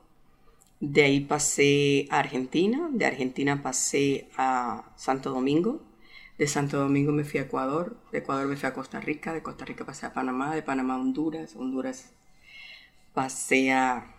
de 0.81 1.03
ahí 1.05 1.21
pasé 1.21 2.07
a 2.11 2.19
Argentina, 2.21 2.89
de 2.93 3.05
Argentina 3.07 3.63
pasé 3.63 4.29
a 4.37 4.91
Santo 4.97 5.31
Domingo, 5.31 5.83
de 6.39 6.47
Santo 6.47 6.79
Domingo 6.79 7.13
me 7.13 7.25
fui 7.25 7.39
a 7.41 7.45
Ecuador, 7.45 7.97
de 8.13 8.19
Ecuador 8.19 8.47
me 8.47 8.57
fui 8.57 8.67
a 8.69 8.73
Costa 8.73 8.99
Rica, 9.01 9.33
de 9.35 9.43
Costa 9.43 9.65
Rica 9.67 9.85
pasé 9.85 10.07
a 10.07 10.15
Panamá, 10.15 10.55
de 10.55 10.63
Panamá 10.63 10.95
a 10.95 10.99
Honduras, 11.01 11.55
Honduras 11.57 12.11
pasé 13.13 13.73
a 13.73 14.15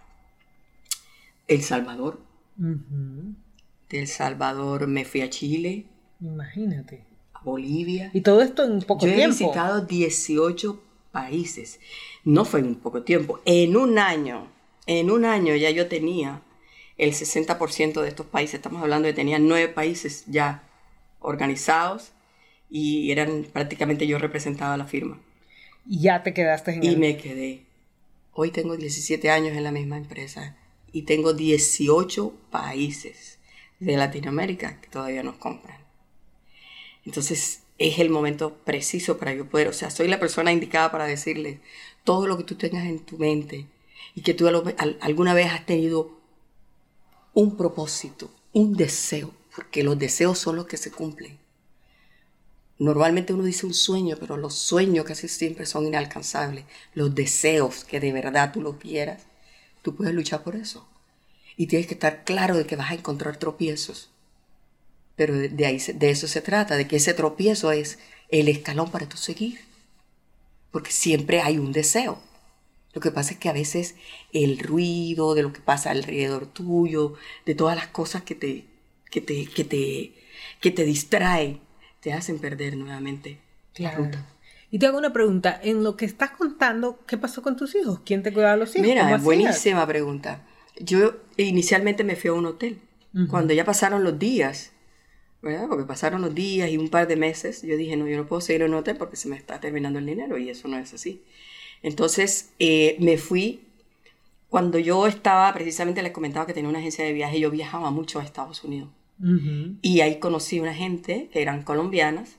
El 1.48 1.62
Salvador, 1.64 2.20
de 2.58 4.00
El 4.00 4.08
Salvador 4.08 4.88
me 4.88 5.04
fui 5.06 5.22
a 5.22 5.30
Chile, 5.30 5.88
Imagínate. 6.20 7.04
a 7.34 7.42
Bolivia. 7.44 8.12
Y 8.14 8.22
todo 8.22 8.42
esto 8.42 8.64
en 8.64 8.82
poco 8.84 9.06
Yo 9.08 9.12
he 9.14 9.16
tiempo. 9.16 9.36
visitado 9.38 9.82
18 9.82 10.80
países. 11.12 11.80
No 12.24 12.46
fue 12.46 12.60
en 12.60 12.76
poco 12.76 13.02
tiempo. 13.02 13.40
En 13.46 13.76
un 13.76 13.98
año, 13.98 14.48
en 14.86 15.10
un 15.10 15.26
año 15.26 15.56
ya 15.56 15.72
yo 15.72 15.88
tenía 15.88 16.42
el 17.02 17.14
60% 17.14 18.00
de 18.00 18.08
estos 18.08 18.28
países. 18.28 18.56
Estamos 18.56 18.84
hablando 18.84 19.08
de 19.08 19.14
tenía 19.14 19.40
nueve 19.40 19.68
países 19.68 20.24
ya 20.28 20.64
organizados 21.20 22.12
y 22.70 23.12
eran 23.12 23.48
prácticamente 23.52 24.06
yo 24.06 24.20
representaba 24.20 24.78
la 24.78 24.86
firma. 24.86 25.20
Y 25.88 26.02
ya 26.02 26.22
te 26.22 26.32
quedaste 26.34 26.76
en 26.76 26.84
Y 26.84 26.90
el... 26.90 26.98
me 27.00 27.18
quedé. 27.18 27.66
Hoy 28.34 28.52
tengo 28.52 28.78
17 28.78 29.32
años 29.32 29.58
en 29.58 29.64
la 29.64 29.72
misma 29.72 29.98
empresa 29.98 30.56
y 30.92 31.02
tengo 31.02 31.34
18 31.34 32.34
países 32.52 33.40
de 33.80 33.98
Latinoamérica 33.98 34.80
que 34.80 34.88
todavía 34.88 35.24
nos 35.24 35.38
compran. 35.38 35.80
Entonces 37.04 37.64
es 37.80 37.98
el 37.98 38.12
momento 38.12 38.58
preciso 38.64 39.18
para 39.18 39.34
yo 39.34 39.50
poder, 39.50 39.68
o 39.70 39.74
sea, 39.74 39.90
soy 39.90 40.08
la 40.08 40.20
persona 40.20 40.52
indicada 40.52 40.92
para 40.92 41.08
decirles 41.08 41.58
todo 42.04 42.28
lo 42.28 42.38
que 42.38 42.44
tú 42.44 42.54
tengas 42.54 42.86
en 42.86 43.00
tu 43.00 43.18
mente 43.18 43.66
y 44.14 44.22
que 44.22 44.36
tú 44.36 44.48
alguna 45.00 45.34
vez 45.34 45.52
has 45.52 45.66
tenido 45.66 46.21
un 47.34 47.58
propósito, 47.58 48.30
un 48.54 48.74
deseo, 48.74 49.34
porque 49.56 49.84
los 49.84 49.98
deseos 49.98 50.40
son 50.40 50.56
los 50.56 50.68
que 50.68 50.78
se 50.78 50.92
cumplen. 50.92 51.40
Normalmente 52.78 53.34
uno 53.34 53.44
dice 53.44 53.68
un 53.68 53.76
sueño, 53.76 54.18
pero 54.20 54.38
los 54.38 54.56
sueños 54.56 55.06
casi 55.06 55.28
siempre 55.28 55.68
son 55.68 55.86
inalcanzables. 55.86 56.66
Los 56.96 57.14
deseos 57.14 57.84
que 57.84 58.00
de 58.00 58.12
verdad 58.12 58.52
tú 58.52 58.60
lo 58.60 58.80
quieras, 58.80 59.22
tú 59.84 59.96
puedes 59.96 60.16
luchar 60.16 60.44
por 60.44 60.56
eso. 60.56 60.88
Y 61.58 61.68
tienes 61.68 61.88
que 61.88 61.94
estar 61.94 62.24
claro 62.24 62.58
de 62.58 62.66
que 62.66 62.76
vas 62.76 62.90
a 62.90 62.96
encontrar 62.96 63.38
tropiezos. 63.38 64.10
Pero 65.16 65.38
de, 65.38 65.66
ahí, 65.68 65.78
de 65.78 66.10
eso 66.10 66.28
se 66.28 66.42
trata, 66.42 66.76
de 66.76 66.88
que 66.88 66.96
ese 66.96 67.14
tropiezo 67.14 67.72
es 67.72 68.00
el 68.30 68.48
escalón 68.48 68.90
para 68.90 69.08
tú 69.08 69.16
seguir. 69.18 69.60
Porque 70.72 70.92
siempre 70.92 71.42
hay 71.42 71.60
un 71.60 71.72
deseo. 71.74 72.20
Lo 72.94 73.02
que 73.02 73.12
pasa 73.12 73.32
es 73.34 73.40
que 73.40 73.50
a 73.50 73.54
veces 73.54 73.96
el 74.34 74.60
ruido 74.60 75.34
de 75.36 75.44
lo 75.44 75.54
que 75.54 75.62
pasa 75.62 75.92
alrededor 75.92 76.46
tuyo, 76.48 77.14
de 77.46 77.56
todas 77.56 77.76
las 77.76 77.88
cosas 77.88 78.24
que 78.24 78.36
te, 78.36 78.66
que 79.10 79.22
te, 79.22 79.46
que 79.46 79.64
te, 79.64 80.14
que 80.60 80.72
te 80.72 80.84
distraen, 80.84 81.60
te 82.02 82.14
hacen 82.14 82.40
perder 82.40 82.76
nuevamente 82.78 83.40
la 83.78 83.92
Claro. 83.92 84.06
ruta. 84.06 84.26
Y 84.70 84.80
te 84.80 84.88
hago 84.88 84.98
una 84.98 85.12
pregunta. 85.14 85.60
En 85.64 85.84
lo 85.84 85.98
que 85.98 86.06
estás 86.06 86.32
contando, 86.32 87.00
¿qué 87.06 87.18
pasó 87.18 87.42
con 87.42 87.58
tus 87.58 87.76
hijos? 87.76 88.00
¿Quién 88.06 88.24
te 88.24 88.32
cuidaba 88.34 88.54
a 88.54 88.58
los 88.58 88.76
hijos? 88.76 88.88
¿Cómo 88.88 89.04
Mira, 89.06 89.18
buenísima 89.18 89.86
pregunta. 89.86 90.44
Yo 90.80 91.14
inicialmente 91.38 92.04
me 92.04 92.16
fui 92.16 92.30
a 92.30 92.34
un 92.34 92.46
hotel. 92.46 92.80
Cuando 93.30 93.54
ya 93.54 93.66
pasaron 93.66 94.06
los 94.06 94.18
días, 94.18 94.72
¿verdad? 95.42 95.68
Porque 95.68 95.84
pasaron 95.84 96.22
los 96.22 96.34
días 96.34 96.70
y 96.70 96.78
un 96.78 96.88
par 96.90 97.08
de 97.10 97.18
meses, 97.18 97.62
yo 97.62 97.76
dije, 97.76 97.98
no, 97.98 98.08
yo 98.08 98.16
no 98.16 98.26
puedo 98.28 98.42
seguir 98.42 98.62
en 98.62 98.72
un 98.72 98.78
hotel 98.80 98.96
porque 98.96 99.18
se 99.18 99.28
me 99.28 99.36
está 99.36 99.60
terminando 99.60 100.00
el 100.00 100.06
dinero 100.06 100.38
y 100.38 100.50
eso 100.50 100.70
no 100.70 100.78
es 100.78 100.94
así. 100.94 101.22
Entonces 101.84 102.50
eh, 102.60 102.96
me 103.00 103.18
fui, 103.18 103.62
cuando 104.50 104.78
yo 104.80 105.08
estaba, 105.08 105.54
precisamente 105.54 106.02
les 106.04 106.12
comentaba 106.12 106.46
que 106.46 106.54
tenía 106.54 106.70
una 106.70 106.80
agencia 106.80 107.06
de 107.06 107.14
viaje, 107.14 107.40
yo 107.40 107.50
viajaba 107.52 107.90
mucho 107.92 108.20
a 108.20 108.24
Estados 108.24 108.64
Unidos. 108.64 108.90
Y 109.82 110.02
ahí 110.02 110.20
conocí 110.20 110.60
una 110.60 110.74
gente 110.74 111.30
que 111.32 111.42
eran 111.42 111.64
colombianas 111.64 112.38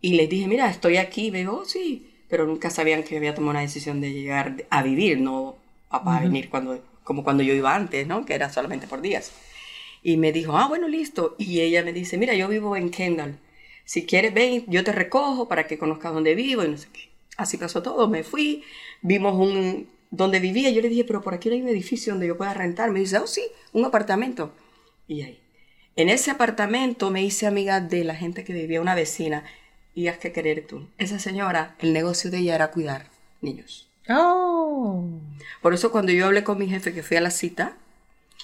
y 0.00 0.14
les 0.14 0.28
dije, 0.28 0.48
mira, 0.48 0.68
estoy 0.68 0.96
aquí. 0.96 1.30
Me 1.30 1.38
dijo, 1.38 1.60
"Oh, 1.62 1.64
sí, 1.64 2.08
pero 2.28 2.46
nunca 2.46 2.70
sabían 2.70 3.02
que 3.04 3.16
había 3.16 3.34
tomado 3.34 3.50
una 3.52 3.60
decisión 3.60 4.00
de 4.00 4.12
llegar 4.12 4.64
a 4.70 4.82
vivir, 4.82 5.20
no 5.20 5.56
a, 5.90 5.98
a 6.16 6.20
venir 6.20 6.48
cuando, 6.50 6.82
como 7.04 7.22
cuando 7.24 7.42
yo 7.42 7.54
iba 7.54 7.74
antes, 7.74 8.06
¿no? 8.06 8.24
Que 8.26 8.34
era 8.34 8.52
solamente 8.52 8.86
por 8.88 9.00
días. 9.00 9.32
Y 10.02 10.16
me 10.16 10.32
dijo, 10.32 10.56
ah, 10.56 10.66
bueno, 10.68 10.88
listo. 10.88 11.36
Y 11.38 11.60
ella 11.60 11.84
me 11.84 11.92
dice, 11.92 12.18
mira, 12.18 12.34
yo 12.34 12.48
vivo 12.48 12.76
en 12.76 12.90
Kendall. 12.90 13.38
Si 13.84 14.04
quieres, 14.04 14.34
ven, 14.34 14.64
yo 14.66 14.82
te 14.82 14.92
recojo 14.92 15.46
para 15.48 15.66
que 15.68 15.78
conozcas 15.78 16.12
dónde 16.14 16.34
vivo 16.34 16.64
y 16.64 16.68
no 16.68 16.76
sé 16.78 16.88
qué. 16.92 17.11
Así 17.36 17.56
pasó 17.56 17.82
todo. 17.82 18.08
Me 18.08 18.22
fui, 18.22 18.64
vimos 19.00 19.34
un 19.34 19.88
donde 20.10 20.40
vivía. 20.40 20.70
Yo 20.70 20.82
le 20.82 20.88
dije, 20.88 21.04
pero 21.04 21.22
por 21.22 21.34
aquí 21.34 21.48
no 21.48 21.54
hay 21.54 21.62
un 21.62 21.68
edificio 21.68 22.12
donde 22.12 22.26
yo 22.26 22.36
pueda 22.36 22.54
rentar. 22.54 22.90
Me 22.90 23.00
dice, 23.00 23.18
oh, 23.18 23.26
sí, 23.26 23.42
un 23.72 23.84
apartamento. 23.84 24.52
Y 25.08 25.22
ahí. 25.22 25.40
En 25.96 26.08
ese 26.08 26.30
apartamento 26.30 27.10
me 27.10 27.22
hice 27.22 27.46
amiga 27.46 27.80
de 27.80 28.04
la 28.04 28.14
gente 28.14 28.44
que 28.44 28.52
vivía, 28.52 28.80
una 28.80 28.94
vecina. 28.94 29.44
Y 29.94 30.08
haz 30.08 30.18
que 30.18 30.32
querer 30.32 30.66
tú. 30.66 30.88
Esa 30.98 31.18
señora, 31.18 31.76
el 31.80 31.92
negocio 31.92 32.30
de 32.30 32.38
ella 32.38 32.54
era 32.54 32.70
cuidar 32.70 33.10
niños. 33.42 33.90
Oh. 34.08 35.08
Por 35.60 35.74
eso 35.74 35.92
cuando 35.92 36.12
yo 36.12 36.26
hablé 36.26 36.44
con 36.44 36.58
mi 36.58 36.68
jefe 36.68 36.92
que 36.92 37.02
fui 37.02 37.16
a 37.16 37.20
la 37.20 37.30
cita 37.30 37.76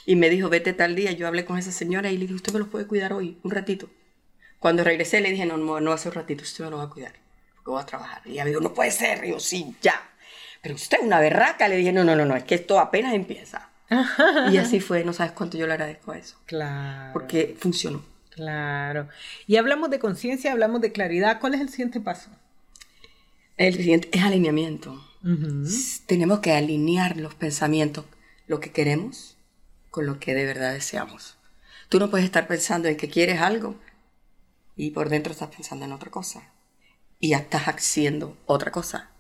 y 0.06 0.16
me 0.16 0.30
dijo, 0.30 0.48
vete 0.48 0.72
tal 0.72 0.94
día, 0.94 1.12
yo 1.12 1.26
hablé 1.26 1.44
con 1.44 1.58
esa 1.58 1.72
señora 1.72 2.10
y 2.10 2.14
le 2.14 2.22
dije, 2.22 2.34
usted 2.34 2.52
me 2.52 2.58
los 2.58 2.68
puede 2.68 2.86
cuidar 2.86 3.12
hoy, 3.12 3.38
un 3.42 3.50
ratito. 3.50 3.88
Cuando 4.58 4.84
regresé 4.84 5.20
le 5.20 5.30
dije, 5.30 5.46
no, 5.46 5.56
no, 5.56 5.80
no 5.80 5.92
hace 5.92 6.08
un 6.08 6.14
ratito, 6.14 6.42
usted 6.42 6.64
me 6.64 6.70
lo 6.70 6.78
va 6.78 6.84
a 6.84 6.90
cuidar, 6.90 7.14
voy 7.70 7.82
a 7.82 7.86
trabajar. 7.86 8.22
Y 8.24 8.32
ella 8.32 8.44
me 8.44 8.50
dijo, 8.50 8.60
no 8.62 8.74
puede 8.74 8.90
ser, 8.90 9.24
y 9.24 9.30
yo, 9.30 9.40
sí, 9.40 9.74
ya. 9.82 10.00
Pero 10.62 10.74
usted 10.74 10.98
es 10.98 11.04
una 11.04 11.20
berraca, 11.20 11.68
le 11.68 11.76
dije, 11.76 11.92
no, 11.92 12.04
no, 12.04 12.14
no, 12.16 12.24
no, 12.26 12.36
es 12.36 12.44
que 12.44 12.54
esto 12.56 12.78
apenas 12.80 13.14
empieza. 13.14 13.68
y 14.50 14.56
así 14.58 14.80
fue, 14.88 15.04
no 15.04 15.12
sabes 15.12 15.32
cuánto 15.32 15.56
yo 15.56 15.66
le 15.66 15.72
agradezco 15.74 16.12
a 16.12 16.18
eso, 16.18 16.36
Claro. 16.46 17.12
porque 17.12 17.56
funcionó. 17.58 18.04
Claro. 18.30 19.08
Y 19.46 19.56
hablamos 19.56 19.90
de 19.90 19.98
conciencia, 19.98 20.52
hablamos 20.52 20.80
de 20.80 20.92
claridad. 20.92 21.40
¿Cuál 21.40 21.54
es 21.54 21.60
el 21.60 21.68
siguiente 21.70 22.00
paso? 22.00 22.30
El 23.56 23.74
siguiente 23.74 24.08
es 24.12 24.22
alineamiento. 24.22 24.92
Ujú. 25.24 25.64
Tenemos 26.06 26.38
que 26.38 26.52
alinear 26.52 27.16
los 27.16 27.34
pensamientos, 27.34 28.04
lo 28.46 28.60
que 28.60 28.70
queremos, 28.70 29.36
con 29.90 30.06
lo 30.06 30.20
que 30.20 30.34
de 30.34 30.44
verdad 30.44 30.72
deseamos. 30.72 31.36
Tú 31.88 31.98
no 31.98 32.10
puedes 32.10 32.24
estar 32.26 32.46
pensando 32.46 32.86
en 32.86 32.96
que 32.96 33.08
quieres 33.08 33.40
algo 33.40 33.74
y 34.76 34.90
por 34.92 35.08
dentro 35.08 35.32
estás 35.32 35.48
pensando 35.48 35.84
en 35.86 35.92
otra 35.92 36.10
cosa. 36.12 36.42
Y 37.20 37.30
ya 37.30 37.38
estás 37.38 37.64
haciendo 37.68 38.36
otra 38.46 38.70
cosa. 38.70 39.10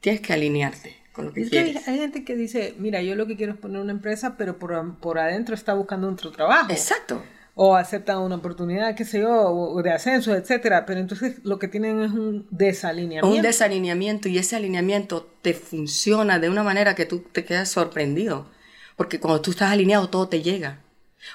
Tienes 0.00 0.20
que 0.22 0.32
alinearte 0.32 0.96
con 1.12 1.26
lo 1.26 1.32
que 1.32 1.42
Es 1.42 1.50
que 1.50 1.58
hay, 1.58 1.72
quieres. 1.72 1.88
hay 1.88 1.98
gente 1.98 2.24
que 2.24 2.36
dice, 2.36 2.74
mira, 2.78 3.02
yo 3.02 3.14
lo 3.14 3.26
que 3.26 3.36
quiero 3.36 3.52
es 3.52 3.58
poner 3.58 3.80
una 3.80 3.92
empresa, 3.92 4.36
pero 4.36 4.58
por, 4.58 4.98
por 4.98 5.18
adentro 5.18 5.54
está 5.54 5.74
buscando 5.74 6.08
otro 6.08 6.30
trabajo. 6.30 6.70
Exacto. 6.72 7.22
O 7.54 7.74
acepta 7.74 8.18
una 8.18 8.36
oportunidad, 8.36 8.94
qué 8.94 9.04
sé 9.06 9.20
yo, 9.20 9.30
o 9.30 9.72
o 9.78 9.82
de 9.82 9.90
ascenso, 9.90 10.34
etcétera. 10.34 10.84
Pero 10.84 11.00
entonces 11.00 11.40
lo 11.42 11.58
que 11.58 11.68
tienen 11.68 12.02
es 12.02 12.12
un 12.12 12.46
desalineamiento. 12.50 13.26
Un 13.26 13.40
desalineamiento 13.42 14.28
y 14.28 14.36
ese 14.38 14.56
alineamiento 14.56 15.30
te 15.42 15.54
funciona 15.54 16.38
de 16.38 16.50
una 16.50 16.62
manera 16.62 16.94
que 16.94 17.06
tú 17.06 17.20
te 17.20 17.44
quedas 17.46 17.70
sorprendido. 17.70 18.50
Porque 18.96 19.20
cuando 19.20 19.40
tú 19.40 19.52
estás 19.52 19.70
alineado 19.72 20.10
todo 20.10 20.28
te 20.28 20.42
llega. 20.42 20.80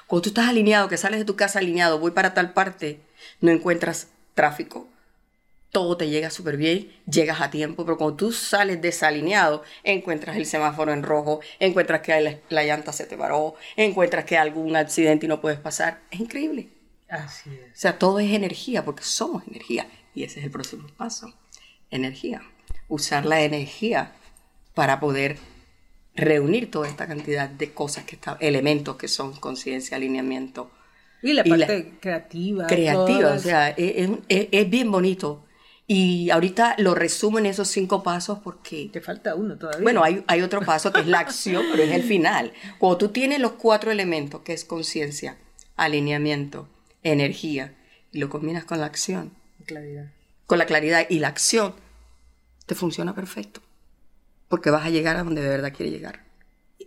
Cuando 0.06 0.22
tú 0.22 0.28
estás 0.30 0.48
alineado, 0.48 0.88
que 0.88 0.96
sales 0.96 1.18
de 1.18 1.24
tu 1.24 1.34
casa 1.36 1.58
alineado, 1.58 1.98
voy 1.98 2.12
para 2.12 2.34
tal 2.34 2.52
parte, 2.52 3.00
no 3.40 3.50
encuentras 3.50 4.08
tráfico. 4.34 4.88
Todo 5.72 5.96
te 5.96 6.08
llega 6.10 6.28
súper 6.30 6.58
bien, 6.58 6.92
llegas 7.10 7.40
a 7.40 7.50
tiempo, 7.50 7.84
pero 7.86 7.96
cuando 7.96 8.14
tú 8.16 8.30
sales 8.32 8.82
desalineado, 8.82 9.62
encuentras 9.84 10.36
el 10.36 10.44
semáforo 10.44 10.92
en 10.92 11.02
rojo, 11.02 11.40
encuentras 11.58 12.02
que 12.02 12.20
la, 12.20 12.36
la 12.50 12.62
llanta 12.64 12.92
se 12.92 13.06
te 13.06 13.16
paró, 13.16 13.54
encuentras 13.76 14.26
que 14.26 14.36
hay 14.36 14.46
algún 14.48 14.76
accidente 14.76 15.24
y 15.24 15.28
no 15.30 15.40
puedes 15.40 15.58
pasar. 15.58 16.02
Es 16.10 16.20
increíble. 16.20 16.68
Así 17.08 17.48
es. 17.50 17.72
O 17.72 17.80
sea, 17.80 17.98
todo 17.98 18.20
es 18.20 18.30
energía, 18.32 18.84
porque 18.84 19.02
somos 19.02 19.44
energía. 19.48 19.86
Y 20.14 20.24
ese 20.24 20.40
es 20.40 20.44
el 20.44 20.50
próximo 20.50 20.86
paso. 20.96 21.32
Energía. 21.90 22.42
Usar 22.88 23.24
la 23.24 23.40
energía 23.42 24.12
para 24.74 25.00
poder 25.00 25.38
reunir 26.14 26.70
toda 26.70 26.86
esta 26.88 27.06
cantidad 27.06 27.48
de 27.48 27.72
cosas 27.72 28.04
que 28.04 28.16
están, 28.16 28.36
elementos 28.40 28.96
que 28.96 29.08
son 29.08 29.32
conciencia, 29.40 29.96
alineamiento. 29.96 30.70
Y 31.22 31.32
la 31.32 31.42
Y 31.46 31.50
la- 31.50 31.66
parte 31.66 31.92
creativa. 32.00 32.66
Creativa, 32.66 33.20
todas- 33.20 33.40
o 33.40 33.42
sea, 33.44 33.70
es, 33.70 34.10
es- 34.28 34.48
es 34.52 34.68
bien 34.70 34.90
bonito. 34.90 35.46
Y 35.86 36.30
ahorita 36.30 36.76
lo 36.78 36.94
resumo 36.94 37.38
en 37.38 37.46
esos 37.46 37.68
cinco 37.68 38.02
pasos 38.02 38.38
porque 38.38 38.88
Te 38.92 39.00
falta 39.00 39.34
uno 39.34 39.58
todavía. 39.58 39.82
bueno, 39.82 40.02
hay, 40.04 40.24
hay 40.28 40.40
otro 40.42 40.62
paso 40.62 40.92
que 40.92 41.00
es 41.00 41.06
la 41.06 41.18
acción, 41.18 41.64
pero 41.70 41.82
es 41.82 41.90
el 41.92 42.02
final. 42.04 42.52
Cuando 42.78 42.98
tú 42.98 43.08
tienes 43.08 43.40
los 43.40 43.52
cuatro 43.52 43.90
elementos, 43.90 44.40
que 44.42 44.52
es 44.52 44.64
conciencia, 44.64 45.36
alineamiento, 45.76 46.68
energía, 47.02 47.74
y 48.12 48.18
lo 48.20 48.28
combinas 48.30 48.64
con 48.64 48.78
la 48.80 48.86
acción, 48.86 49.32
Claridad. 49.66 50.06
con 50.46 50.58
la 50.58 50.66
claridad 50.66 51.06
y 51.10 51.18
la 51.18 51.28
acción, 51.28 51.74
te 52.66 52.74
funciona 52.74 53.14
perfecto. 53.14 53.60
Porque 54.48 54.70
vas 54.70 54.86
a 54.86 54.90
llegar 54.90 55.16
a 55.16 55.24
donde 55.24 55.42
de 55.42 55.48
verdad 55.48 55.72
quieres 55.74 55.92
llegar. 55.94 56.24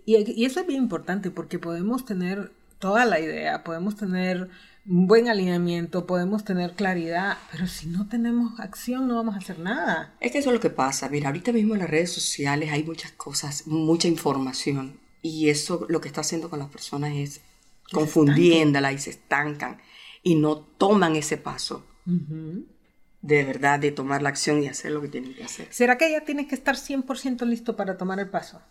Y, 0.05 0.15
y 0.39 0.45
eso 0.45 0.59
es 0.61 0.67
bien 0.67 0.83
importante 0.83 1.31
porque 1.31 1.59
podemos 1.59 2.05
tener 2.05 2.51
toda 2.79 3.05
la 3.05 3.19
idea, 3.19 3.63
podemos 3.63 3.95
tener 3.95 4.49
un 4.87 5.07
buen 5.07 5.27
alineamiento, 5.29 6.05
podemos 6.05 6.43
tener 6.43 6.73
claridad, 6.73 7.37
pero 7.51 7.65
si 7.67 7.87
no 7.87 8.07
tenemos 8.07 8.59
acción 8.59 9.07
no 9.07 9.15
vamos 9.15 9.35
a 9.35 9.39
hacer 9.39 9.57
nada. 9.59 10.13
Es 10.19 10.31
que 10.31 10.37
eso 10.39 10.49
es 10.49 10.53
lo 10.55 10.59
que 10.61 10.69
pasa. 10.69 11.09
Mira, 11.09 11.27
ahorita 11.29 11.51
mismo 11.51 11.73
en 11.73 11.79
las 11.81 11.89
redes 11.89 12.11
sociales 12.11 12.71
hay 12.71 12.83
muchas 12.83 13.11
cosas, 13.13 13.65
mucha 13.67 14.07
información. 14.07 14.99
Y 15.21 15.49
eso 15.49 15.85
lo 15.89 16.01
que 16.01 16.07
está 16.07 16.21
haciendo 16.21 16.49
con 16.51 16.59
las 16.59 16.69
personas 16.69 17.13
es 17.15 17.41
confundiéndola 17.91 18.91
y 18.93 18.99
se 18.99 19.09
estancan 19.11 19.77
y 20.21 20.35
no 20.35 20.57
toman 20.57 21.15
ese 21.15 21.37
paso 21.37 21.85
de 23.21 23.43
verdad 23.43 23.79
de 23.79 23.91
tomar 23.91 24.21
la 24.21 24.29
acción 24.29 24.61
y 24.61 24.67
hacer 24.67 24.91
lo 24.91 25.01
que 25.01 25.07
tienen 25.07 25.33
que 25.33 25.43
hacer. 25.43 25.67
¿Será 25.71 25.97
que 25.97 26.11
ya 26.11 26.21
tienes 26.21 26.45
que 26.47 26.53
estar 26.53 26.75
100% 26.75 27.43
listo 27.47 27.75
para 27.75 27.97
tomar 27.97 28.19
el 28.19 28.29
paso? 28.29 28.61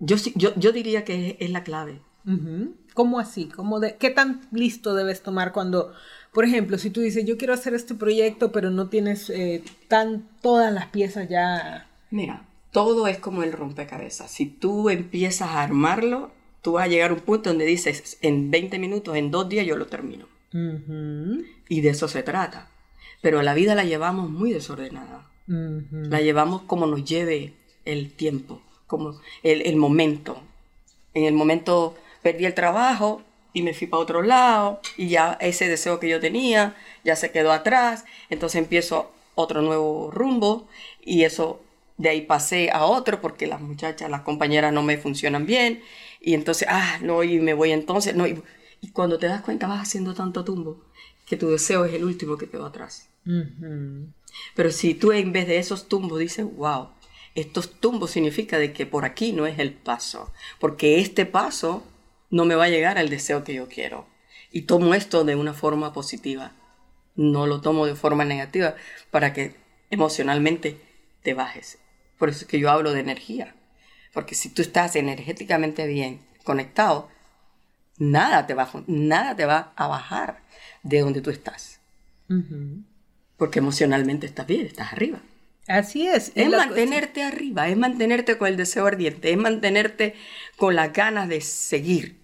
Yo, 0.00 0.18
sí- 0.18 0.32
yo, 0.36 0.52
yo 0.56 0.72
diría 0.72 1.04
que 1.04 1.30
es, 1.30 1.36
es 1.38 1.50
la 1.50 1.62
clave. 1.62 2.00
¿Cómo 2.96 3.20
así? 3.20 3.44
¿Cómo 3.54 3.78
de, 3.78 3.96
¿Qué 3.96 4.08
tan 4.08 4.40
listo 4.52 4.94
debes 4.94 5.22
tomar 5.22 5.52
cuando, 5.52 5.92
por 6.32 6.46
ejemplo, 6.46 6.78
si 6.78 6.88
tú 6.88 7.02
dices, 7.02 7.26
yo 7.26 7.36
quiero 7.36 7.52
hacer 7.52 7.74
este 7.74 7.94
proyecto, 7.94 8.52
pero 8.52 8.70
no 8.70 8.88
tienes 8.88 9.28
eh, 9.28 9.62
tan, 9.86 10.26
todas 10.40 10.72
las 10.72 10.86
piezas 10.86 11.28
ya... 11.28 11.90
Mira, 12.10 12.46
todo 12.72 13.06
es 13.06 13.18
como 13.18 13.42
el 13.42 13.52
rompecabezas. 13.52 14.30
Si 14.30 14.46
tú 14.46 14.88
empiezas 14.88 15.50
a 15.50 15.62
armarlo, 15.62 16.30
tú 16.62 16.72
vas 16.72 16.84
a 16.84 16.88
llegar 16.88 17.10
a 17.10 17.14
un 17.14 17.20
punto 17.20 17.50
donde 17.50 17.66
dices, 17.66 18.16
en 18.22 18.50
20 18.50 18.78
minutos, 18.78 19.14
en 19.14 19.30
dos 19.30 19.46
días 19.46 19.66
yo 19.66 19.76
lo 19.76 19.88
termino. 19.88 20.26
Y 21.68 21.82
de 21.82 21.90
eso 21.90 22.08
se 22.08 22.22
trata. 22.22 22.70
Pero 23.20 23.42
la 23.42 23.52
vida 23.52 23.74
la 23.74 23.84
llevamos 23.84 24.30
muy 24.30 24.54
desordenada. 24.54 25.28
La 25.46 26.22
llevamos 26.22 26.62
como 26.62 26.86
nos 26.86 27.04
lleve 27.04 27.52
el 27.84 28.10
tiempo, 28.10 28.62
como 28.86 29.20
el, 29.42 29.60
el 29.66 29.76
momento. 29.76 30.40
En 31.12 31.24
el 31.24 31.34
momento 31.34 31.94
perdí 32.26 32.44
el 32.44 32.54
trabajo 32.54 33.22
y 33.52 33.62
me 33.62 33.72
fui 33.72 33.86
para 33.86 34.02
otro 34.02 34.20
lado 34.20 34.80
y 34.96 35.06
ya 35.10 35.38
ese 35.40 35.68
deseo 35.68 36.00
que 36.00 36.08
yo 36.08 36.18
tenía 36.18 36.74
ya 37.04 37.14
se 37.14 37.30
quedó 37.30 37.52
atrás. 37.52 38.04
Entonces 38.30 38.60
empiezo 38.60 39.12
otro 39.36 39.62
nuevo 39.62 40.10
rumbo 40.10 40.66
y 41.04 41.22
eso 41.22 41.60
de 41.98 42.08
ahí 42.08 42.22
pasé 42.22 42.70
a 42.72 42.84
otro 42.84 43.20
porque 43.20 43.46
las 43.46 43.60
muchachas, 43.60 44.10
las 44.10 44.22
compañeras 44.22 44.72
no 44.72 44.82
me 44.82 44.98
funcionan 44.98 45.46
bien 45.46 45.84
y 46.20 46.34
entonces, 46.34 46.66
ah, 46.68 46.98
no, 47.00 47.22
y 47.22 47.38
me 47.38 47.54
voy 47.54 47.70
entonces, 47.70 48.16
no. 48.16 48.26
Y, 48.26 48.42
y 48.80 48.90
cuando 48.90 49.18
te 49.18 49.28
das 49.28 49.42
cuenta 49.42 49.68
vas 49.68 49.82
haciendo 49.82 50.12
tanto 50.12 50.44
tumbo 50.44 50.82
que 51.26 51.36
tu 51.36 51.48
deseo 51.50 51.84
es 51.84 51.94
el 51.94 52.02
último 52.02 52.36
que 52.36 52.48
quedó 52.48 52.66
atrás. 52.66 53.08
Ujú. 53.24 54.08
Pero 54.56 54.72
si 54.72 54.94
tú 54.94 55.12
en 55.12 55.30
vez 55.30 55.46
de 55.46 55.58
esos 55.58 55.86
tumbos 55.86 56.18
dices, 56.18 56.44
wow, 56.56 56.88
estos 57.36 57.70
tumbos 57.78 58.10
significa 58.10 58.58
de 58.58 58.72
que 58.72 58.84
por 58.84 59.04
aquí 59.04 59.32
no 59.32 59.46
es 59.46 59.60
el 59.60 59.72
paso, 59.72 60.32
porque 60.58 60.98
este 60.98 61.24
paso 61.24 61.84
no 62.30 62.44
me 62.44 62.54
va 62.54 62.64
a 62.64 62.68
llegar 62.68 62.98
al 62.98 63.08
deseo 63.08 63.44
que 63.44 63.54
yo 63.54 63.68
quiero. 63.68 64.06
Y 64.50 64.62
tomo 64.62 64.94
esto 64.94 65.24
de 65.24 65.36
una 65.36 65.54
forma 65.54 65.92
positiva, 65.92 66.52
no 67.14 67.46
lo 67.46 67.60
tomo 67.60 67.86
de 67.86 67.94
forma 67.94 68.24
negativa 68.24 68.74
para 69.10 69.32
que 69.32 69.56
emocionalmente 69.90 70.80
te 71.22 71.34
bajes. 71.34 71.78
Por 72.18 72.28
eso 72.28 72.40
es 72.40 72.46
que 72.46 72.58
yo 72.58 72.70
hablo 72.70 72.92
de 72.92 73.00
energía, 73.00 73.54
porque 74.12 74.34
si 74.34 74.48
tú 74.48 74.62
estás 74.62 74.96
energéticamente 74.96 75.86
bien 75.86 76.20
conectado, 76.44 77.08
nada 77.98 78.46
te 78.46 78.54
va 78.54 78.70
nada 78.86 79.36
te 79.36 79.46
va 79.46 79.72
a 79.76 79.86
bajar 79.88 80.42
de 80.82 81.00
donde 81.00 81.20
tú 81.20 81.30
estás, 81.30 81.80
porque 83.36 83.58
emocionalmente 83.58 84.26
estás 84.26 84.46
bien, 84.46 84.66
estás 84.66 84.92
arriba. 84.92 85.20
Así 85.68 86.06
es. 86.06 86.32
y 86.34 86.42
Es 86.42 86.50
mantenerte 86.50 87.22
arriba, 87.22 87.68
es 87.68 87.76
mantenerte 87.76 88.38
con 88.38 88.48
el 88.48 88.56
deseo 88.56 88.86
ardiente, 88.86 89.32
es 89.32 89.36
mantenerte 89.38 90.14
con 90.56 90.74
las 90.76 90.92
ganas 90.92 91.28
de 91.28 91.40
seguir. 91.40 92.16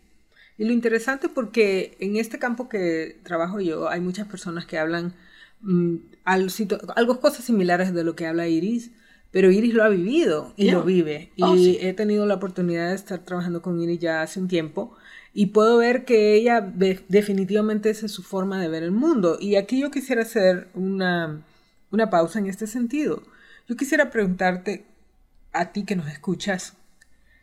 Y 0.58 0.64
lo 0.64 0.72
interesante 0.72 1.28
porque 1.28 1.96
en 1.98 2.16
este 2.16 2.38
campo 2.38 2.68
que 2.68 3.16
trabajo 3.24 3.60
yo 3.60 3.88
hay 3.88 4.00
muchas 4.00 4.28
personas 4.28 4.64
que 4.66 4.78
hablan 4.78 5.14
mm, 5.60 5.96
al- 6.24 6.50
situ- 6.50 6.78
algo 6.94 7.20
cosas 7.20 7.44
similares 7.44 7.92
de 7.94 8.04
lo 8.04 8.14
que 8.14 8.26
habla 8.26 8.46
Iris, 8.48 8.90
pero 9.32 9.50
Iris 9.50 9.74
lo 9.74 9.82
ha 9.82 9.88
vivido 9.88 10.52
y 10.56 10.66
Ya. 10.66 10.74
lo 10.74 10.82
vive. 10.84 11.30
Y 11.36 11.42
Oh, 11.42 11.56
sí. 11.56 11.78
he 11.80 11.94
tenido 11.94 12.26
la 12.26 12.34
oportunidad 12.34 12.90
de 12.90 12.94
estar 12.94 13.20
trabajando 13.20 13.62
con 13.62 13.80
Iris 13.80 13.98
ya 13.98 14.22
hace 14.22 14.38
un 14.40 14.46
tiempo 14.48 14.94
y 15.34 15.46
puedo 15.46 15.78
ver 15.78 16.04
que 16.04 16.34
ella 16.34 16.60
definitivamente 17.08 17.90
esa 17.90 18.06
es 18.06 18.12
su 18.12 18.22
forma 18.22 18.60
de 18.60 18.68
ver 18.68 18.82
el 18.82 18.92
mundo. 18.92 19.38
Y 19.40 19.56
aquí 19.56 19.80
yo 19.80 19.90
quisiera 19.90 20.22
hacer 20.22 20.68
una, 20.74 21.42
una 21.90 22.10
pausa 22.10 22.38
en 22.38 22.46
este 22.46 22.66
sentido. 22.66 23.22
Yo 23.68 23.76
quisiera 23.76 24.10
preguntarte 24.10 24.84
a 25.52 25.72
ti 25.72 25.84
que 25.84 25.96
nos 25.96 26.08
escuchas, 26.08 26.74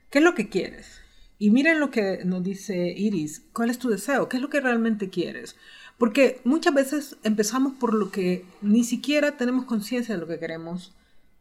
¿qué 0.09 0.19
es 0.19 0.23
lo 0.23 0.35
que 0.35 0.49
quieres? 0.49 1.01
Y 1.37 1.51
miren 1.51 1.79
lo 1.79 1.89
que 1.89 2.25
nos 2.25 2.43
dice 2.43 2.89
Iris, 2.89 3.43
¿cuál 3.53 3.69
es 3.69 3.79
tu 3.79 3.89
deseo? 3.89 4.27
¿Qué 4.27 4.37
es 4.37 4.41
lo 4.41 4.49
que 4.49 4.59
realmente 4.59 5.09
quieres? 5.09 5.55
Porque 5.97 6.41
muchas 6.43 6.73
veces 6.73 7.17
empezamos 7.23 7.73
por 7.73 7.93
lo 7.93 8.11
que 8.11 8.45
ni 8.61 8.83
siquiera 8.83 9.37
tenemos 9.37 9.65
conciencia 9.65 10.15
de 10.15 10.21
lo 10.21 10.27
que 10.27 10.39
queremos. 10.39 10.93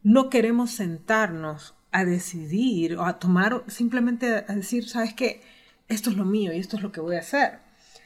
No 0.03 0.29
queremos 0.29 0.71
sentarnos 0.71 1.75
a 1.91 2.05
decidir 2.05 2.95
o 2.97 3.05
a 3.05 3.19
tomar, 3.19 3.63
simplemente 3.67 4.45
a 4.47 4.55
decir, 4.55 4.87
¿sabes 4.87 5.13
qué? 5.13 5.41
Esto 5.87 6.09
es 6.09 6.17
lo 6.17 6.25
mío 6.25 6.53
y 6.53 6.59
esto 6.59 6.77
es 6.77 6.83
lo 6.83 6.91
que 6.91 7.01
voy 7.01 7.15
a 7.15 7.19
hacer. 7.19 7.59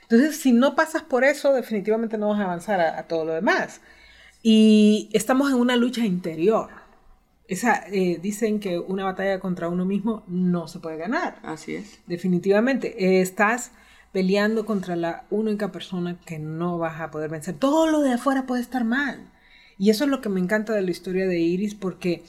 Entonces, 0.03 0.37
si 0.39 0.51
no 0.51 0.75
pasas 0.75 1.03
por 1.03 1.23
eso, 1.23 1.53
definitivamente 1.53 2.17
no 2.17 2.29
vas 2.29 2.39
a 2.39 2.43
avanzar 2.43 2.79
a, 2.79 3.03
todo 3.07 3.25
lo 3.25 3.33
demás. 3.33 3.81
Y 4.43 5.09
estamos 5.13 5.49
en 5.49 5.57
una 5.57 5.77
lucha 5.77 6.05
interior. 6.05 6.69
Esa, 7.47 7.85
eh, 7.87 8.19
dicen 8.21 8.59
que 8.59 8.77
una 8.77 9.05
batalla 9.05 9.39
contra 9.39 9.69
uno 9.69 9.85
mismo 9.85 10.23
no 10.27 10.67
se 10.67 10.79
puede 10.79 10.97
ganar. 10.97 11.39
Así 11.43 11.75
es. 11.75 11.99
Definitivamente. 12.07 13.05
Eh, 13.05 13.21
estás 13.21 13.71
peleando 14.11 14.65
contra 14.65 14.97
la 14.97 15.25
única 15.29 15.71
persona 15.71 16.19
que 16.25 16.39
no 16.39 16.77
vas 16.77 16.99
a 16.99 17.09
poder 17.09 17.29
vencer. 17.29 17.55
Todo 17.55 17.87
lo 17.87 18.01
de 18.01 18.13
afuera 18.13 18.45
puede 18.45 18.61
estar 18.61 18.83
mal. 18.83 19.31
Y 19.77 19.89
eso 19.89 20.03
es 20.03 20.09
lo 20.09 20.19
que 20.19 20.29
me 20.29 20.41
encanta 20.41 20.73
de 20.73 20.81
la 20.81 20.91
historia 20.91 21.25
de 21.25 21.39
Iris 21.39 21.73
porque 21.73 22.23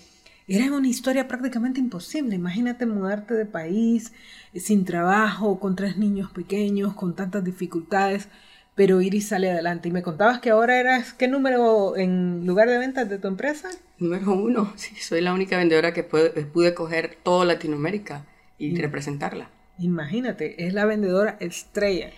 era 0.46 0.72
una 0.72 0.88
historia 0.88 1.26
prácticamente 1.26 1.80
imposible. 1.80 2.36
Imagínate 2.36 2.86
mudarte 2.86 3.34
de 3.34 3.46
país 3.46 4.12
sin 4.54 4.84
trabajo, 4.84 5.58
con 5.58 5.74
tres 5.74 5.96
niños 5.96 6.30
pequeños, 6.30 6.94
con 6.94 7.16
tantas 7.16 7.42
dificultades. 7.42 8.28
Pero 8.74 9.00
Iris 9.00 9.28
sale 9.28 9.50
adelante. 9.50 9.88
Y 9.88 9.92
me 9.92 10.02
contabas 10.02 10.40
que 10.40 10.50
ahora 10.50 10.78
eras, 10.80 11.12
¿qué 11.12 11.28
número 11.28 11.96
en 11.96 12.44
lugar 12.46 12.68
de 12.68 12.78
ventas 12.78 13.08
de 13.08 13.18
tu 13.18 13.28
empresa? 13.28 13.68
Número 13.98 14.32
uno, 14.32 14.72
sí, 14.76 14.96
soy 14.96 15.20
la 15.20 15.32
única 15.32 15.56
vendedora 15.56 15.92
que 15.94 16.02
puede- 16.02 16.30
pude 16.46 16.74
coger 16.74 17.16
toda 17.22 17.44
Latinoamérica 17.44 18.24
y 18.58 18.76
representarla. 18.80 19.50
Imagínate, 19.78 20.66
es 20.66 20.74
la 20.74 20.84
vendedora 20.86 21.36
estrella 21.40 22.10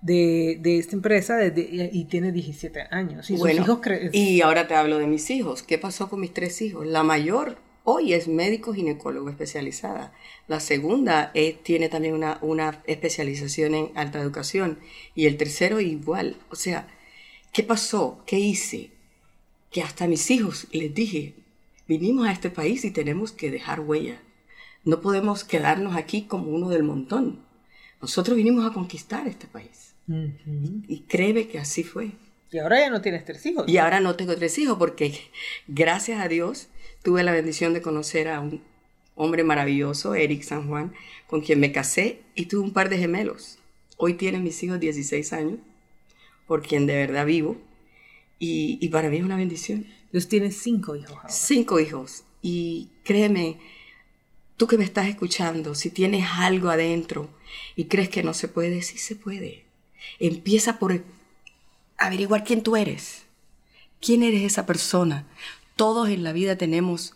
de, 0.00 0.58
de 0.60 0.78
esta 0.78 0.94
empresa 0.94 1.36
desde- 1.36 1.90
y 1.92 2.04
tiene 2.04 2.30
17 2.32 2.86
años. 2.90 3.28
Y 3.30 3.36
Bueno, 3.36 3.62
hijos 3.62 3.80
y 4.12 4.40
ahora 4.40 4.68
te 4.68 4.74
hablo 4.74 4.98
de 4.98 5.06
mis 5.06 5.28
hijos. 5.30 5.62
¿Qué 5.62 5.78
pasó 5.78 6.08
con 6.08 6.20
mis 6.20 6.32
tres 6.32 6.60
hijos? 6.62 6.86
La 6.86 7.02
mayor 7.02 7.56
hoy 7.90 8.12
es 8.12 8.28
médico 8.28 8.74
ginecólogo 8.74 9.30
especializada. 9.30 10.12
La 10.46 10.60
segunda 10.60 11.30
eh, 11.32 11.58
tiene 11.62 11.88
también 11.88 12.12
una, 12.12 12.38
una 12.42 12.82
especialización 12.86 13.74
en 13.74 13.90
alta 13.94 14.20
educación. 14.20 14.78
Y 15.14 15.24
el 15.24 15.38
tercero 15.38 15.80
igual. 15.80 16.36
O 16.50 16.54
sea, 16.54 16.86
¿qué 17.50 17.62
pasó? 17.62 18.22
¿Qué 18.26 18.38
hice? 18.38 18.90
Que 19.70 19.82
hasta 19.82 20.04
a 20.04 20.08
mis 20.08 20.30
hijos 20.30 20.68
les 20.70 20.94
dije, 20.94 21.34
vinimos 21.86 22.26
a 22.26 22.32
este 22.32 22.50
país 22.50 22.84
y 22.84 22.90
tenemos 22.90 23.32
que 23.32 23.50
dejar 23.50 23.80
huella. 23.80 24.20
No 24.84 25.00
podemos 25.00 25.44
quedarnos 25.44 25.96
aquí 25.96 26.22
como 26.22 26.50
uno 26.50 26.68
del 26.68 26.82
montón. 26.82 27.40
Nosotros 28.02 28.36
vinimos 28.36 28.70
a 28.70 28.74
conquistar 28.74 29.26
este 29.26 29.46
país. 29.46 29.94
Y 30.06 31.00
créeme 31.08 31.48
que 31.48 31.58
así 31.58 31.84
fue. 31.84 32.12
Y 32.50 32.58
ahora 32.58 32.80
ya 32.80 32.90
no 32.90 33.00
tienes 33.00 33.24
tres 33.24 33.44
hijos. 33.46 33.66
Y 33.66 33.78
ahora 33.78 34.00
no 34.00 34.14
tengo 34.14 34.36
tres 34.36 34.58
hijos 34.58 34.76
porque 34.78 35.18
gracias 35.68 36.20
a 36.20 36.28
Dios 36.28 36.68
tuve 37.02 37.22
la 37.22 37.32
bendición 37.32 37.74
de 37.74 37.82
conocer 37.82 38.28
a 38.28 38.40
un 38.40 38.62
hombre 39.14 39.44
maravilloso, 39.44 40.14
Eric 40.14 40.42
San 40.42 40.68
Juan, 40.68 40.94
con 41.26 41.40
quien 41.40 41.60
me 41.60 41.72
casé 41.72 42.22
y 42.34 42.46
tuve 42.46 42.62
un 42.62 42.72
par 42.72 42.88
de 42.88 42.98
gemelos. 42.98 43.58
Hoy 43.96 44.14
tienen 44.14 44.44
mis 44.44 44.62
hijos 44.62 44.78
16 44.78 45.32
años, 45.32 45.58
por 46.46 46.62
quien 46.62 46.86
de 46.86 46.94
verdad 46.94 47.26
vivo. 47.26 47.56
Y, 48.38 48.78
y 48.80 48.88
para 48.90 49.10
mí 49.10 49.16
es 49.16 49.24
una 49.24 49.36
bendición. 49.36 49.86
Entonces 50.06 50.28
tienes 50.28 50.56
cinco 50.56 50.94
hijos 50.94 51.16
ahora. 51.16 51.28
Cinco 51.28 51.80
hijos. 51.80 52.22
Y 52.40 52.88
créeme, 53.02 53.58
tú 54.56 54.66
que 54.66 54.78
me 54.78 54.84
estás 54.84 55.08
escuchando, 55.08 55.74
si 55.74 55.90
tienes 55.90 56.26
algo 56.30 56.70
adentro 56.70 57.28
y 57.74 57.86
crees 57.86 58.08
que 58.08 58.22
no 58.22 58.34
se 58.34 58.48
puede, 58.48 58.82
sí 58.82 58.98
se 58.98 59.16
puede. 59.16 59.64
Empieza 60.20 60.78
por 60.78 61.02
averiguar 61.96 62.44
quién 62.44 62.62
tú 62.62 62.76
eres. 62.76 63.24
¿Quién 64.00 64.22
eres 64.22 64.42
esa 64.42 64.64
persona? 64.64 65.26
Todos 65.78 66.08
en 66.08 66.24
la 66.24 66.32
vida 66.32 66.56
tenemos 66.56 67.14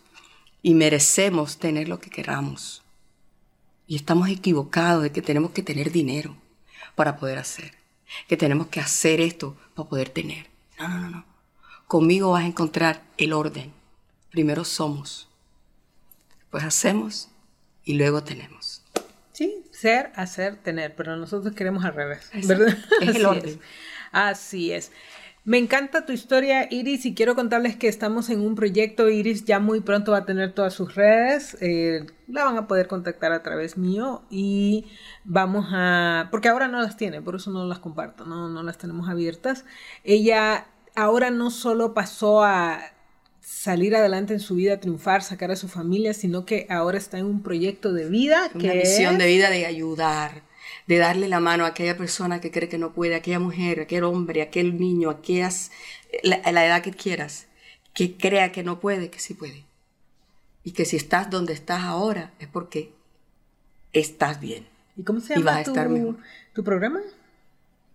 y 0.61 0.73
merecemos 0.73 1.57
tener 1.57 1.89
lo 1.89 1.99
que 1.99 2.09
queramos. 2.09 2.81
Y 3.87 3.97
estamos 3.97 4.29
equivocados 4.29 5.03
de 5.03 5.11
que 5.11 5.21
tenemos 5.21 5.51
que 5.51 5.63
tener 5.63 5.91
dinero 5.91 6.37
para 6.95 7.17
poder 7.17 7.39
hacer. 7.39 7.73
Que 8.29 8.37
tenemos 8.37 8.67
que 8.67 8.79
hacer 8.79 9.19
esto 9.19 9.57
para 9.75 9.89
poder 9.89 10.07
tener. 10.07 10.47
No, 10.79 10.87
no, 10.87 10.97
no, 11.01 11.09
no. 11.09 11.25
Conmigo 11.87 12.31
vas 12.31 12.45
a 12.45 12.47
encontrar 12.47 13.03
el 13.17 13.33
orden. 13.33 13.73
Primero 14.29 14.63
somos, 14.63 15.27
después 16.39 16.63
hacemos 16.63 17.27
y 17.83 17.95
luego 17.95 18.23
tenemos. 18.23 18.81
Sí, 19.33 19.65
ser, 19.73 20.13
hacer, 20.15 20.55
tener, 20.55 20.95
pero 20.95 21.17
nosotros 21.17 21.53
queremos 21.53 21.83
al 21.83 21.95
revés, 21.95 22.29
Exacto. 22.31 22.63
¿verdad? 22.63 22.79
Es 23.01 23.09
el 23.09 23.15
Así 23.17 23.25
orden. 23.25 23.49
es. 23.49 23.59
Así 24.13 24.71
es. 24.71 24.91
Me 25.45 25.57
encanta 25.57 26.05
tu 26.05 26.13
historia, 26.13 26.67
Iris, 26.71 27.05
y 27.05 27.13
quiero 27.13 27.35
contarles 27.35 27.75
que 27.75 27.89
estamos 27.89 28.29
en 28.29 28.39
un 28.39 28.55
proyecto. 28.55 29.09
Iris 29.09 29.43
ya 29.43 29.59
muy 29.59 29.81
pronto 29.81 30.13
va 30.13 30.19
a 30.19 30.25
tener 30.25 30.53
todas 30.53 30.73
sus 30.73 30.95
redes. 30.95 31.57
eh, 31.59 32.05
la 32.29 32.45
van 32.45 32.57
a 32.57 32.65
poder 32.67 32.87
contactar 32.87 33.33
a 33.33 33.43
través 33.43 33.77
mío 33.77 34.23
y 34.29 34.85
vamos 35.25 35.65
a... 35.71 36.29
Porque 36.31 36.47
ahora 36.47 36.69
no 36.69 36.81
las 36.81 36.95
tiene, 36.95 37.21
por 37.21 37.35
eso 37.35 37.51
no 37.51 37.65
las 37.65 37.79
comparto, 37.79 38.25
no, 38.25 38.47
no 38.47 38.63
las 38.63 38.77
tenemos 38.77 39.09
abiertas. 39.09 39.65
Ella 40.05 40.67
ahora 40.95 41.29
no 41.29 41.51
solo 41.51 41.93
pasó 41.93 42.41
a 42.43 42.79
salir 43.41 43.93
adelante 43.97 44.33
en 44.33 44.39
su 44.39 44.55
vida, 44.55 44.79
triunfar, 44.79 45.23
sacar 45.23 45.51
a 45.51 45.57
su 45.57 45.67
familia, 45.67 46.13
sino 46.13 46.45
que 46.45 46.65
ahora 46.69 46.97
está 46.97 47.17
en 47.17 47.25
un 47.25 47.43
proyecto 47.43 47.91
de 47.91 48.07
vida 48.07 48.47
que 48.57 48.59
Una 48.59 48.73
misión 48.75 49.13
es- 49.15 49.19
de 49.19 49.27
vida 49.27 49.49
de 49.49 49.65
ayudar, 49.65 50.43
de 50.87 50.97
darle 50.97 51.27
la 51.27 51.39
mano 51.39 51.65
a 51.65 51.69
aquella 51.69 51.97
persona 51.97 52.41
que 52.41 52.51
cree 52.51 52.69
que 52.69 52.77
no 52.77 52.93
puede, 52.93 53.15
a 53.15 53.17
aquella 53.19 53.39
mujer, 53.39 53.79
a 53.79 53.83
aquel 53.83 54.03
hombre, 54.03 54.41
a 54.41 54.45
aquel 54.45 54.79
niño, 54.79 55.09
a 55.09 55.13
aquellas, 55.13 55.71
la, 56.23 56.35
a 56.37 56.51
la 56.51 56.65
edad 56.65 56.81
que 56.81 56.91
quieras, 56.91 57.47
que 57.93 58.17
crea 58.17 58.51
que 58.51 58.63
no 58.63 58.79
puede, 58.79 59.09
que 59.09 59.19
sí 59.19 59.33
puede. 59.33 59.63
Y 60.63 60.71
que 60.71 60.85
si 60.85 60.95
estás 60.97 61.29
donde 61.29 61.53
estás 61.53 61.81
ahora 61.83 62.33
es 62.39 62.47
porque 62.47 62.93
estás 63.93 64.39
bien. 64.39 64.67
¿Y 64.95 65.03
cómo 65.03 65.19
se 65.19 65.33
Y 65.35 65.41
vas 65.43 65.55
llama 65.55 65.59
a 65.59 65.63
tu, 65.63 65.71
estar 65.71 65.89
mejor. 65.89 66.17
tu 66.53 66.63
programa? 66.63 67.01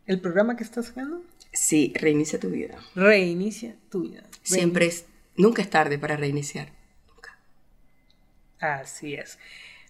¿El 0.07 0.21
programa 0.21 0.57
que 0.57 0.65
estás 0.65 0.87
sacando? 0.87 1.23
Sí, 1.53 1.93
reinicia 1.97 2.39
tu 2.41 2.51
vida. 2.51 2.79
Reinicia 2.95 3.77
tu 3.91 4.03
vida. 4.03 4.25
Siempre 4.43 4.87
es, 4.87 5.07
nunca 5.37 5.63
es 5.63 5.71
tarde 5.71 5.99
para 5.99 6.17
reiniciar. 6.17 6.73
Nunca. 7.09 7.39
Así 8.59 9.15
es. 9.15 9.39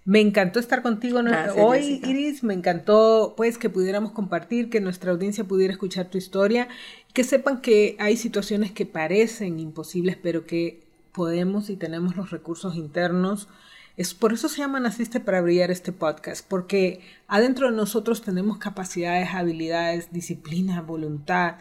Me 0.09 0.23
encantó 0.23 0.59
estar 0.59 0.81
contigo 0.81 1.21
hoy, 1.59 1.81
Jessica. 1.81 2.09
Iris. 2.09 2.43
Me 2.43 2.55
encantó 2.55 3.35
pues 3.37 3.59
que 3.59 3.69
pudiéramos 3.69 4.13
compartir, 4.13 4.71
que 4.71 4.81
nuestra 4.81 5.13
audiencia 5.13 5.45
pudiera 5.45 5.71
escuchar 5.71 6.07
tu 6.07 6.17
historia, 6.17 6.67
que 7.13 7.25
sepan 7.25 7.61
que 7.61 7.95
hay 7.99 8.17
situaciones 8.17 8.73
que 8.73 8.87
parecen 8.87 9.61
imposibles, 9.61 10.17
pero 10.17 10.47
que 10.47 10.83
podemos 11.13 11.69
y 11.69 11.77
tenemos 11.77 12.17
los 12.17 12.31
recursos 12.31 12.75
internos. 12.75 13.49
Es 13.99 14.15
por 14.15 14.33
eso 14.33 14.49
se 14.49 14.63
llama 14.63 14.81
Naciste 14.81 15.21
para 15.21 15.43
brillar 15.43 15.71
este 15.71 15.93
podcast, 15.93 16.43
porque 16.49 17.03
adentro 17.27 17.71
de 17.71 17.77
nosotros 17.77 18.23
tenemos 18.23 18.57
capacidades, 18.57 19.29
habilidades, 19.35 20.11
disciplina, 20.11 20.81
voluntad, 20.81 21.57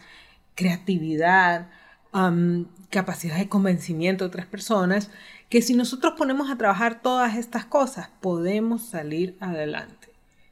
creatividad, 0.54 1.68
am, 2.12 2.68
capacidad 2.88 3.36
de 3.36 3.50
convencimiento 3.50 4.24
de 4.24 4.28
otras 4.28 4.46
personas, 4.46 5.10
que 5.48 5.62
si 5.62 5.74
nosotros 5.74 6.14
ponemos 6.16 6.50
a 6.50 6.56
trabajar 6.56 7.00
todas 7.00 7.36
estas 7.36 7.64
cosas, 7.64 8.10
podemos 8.20 8.82
salir 8.82 9.36
adelante. 9.40 10.08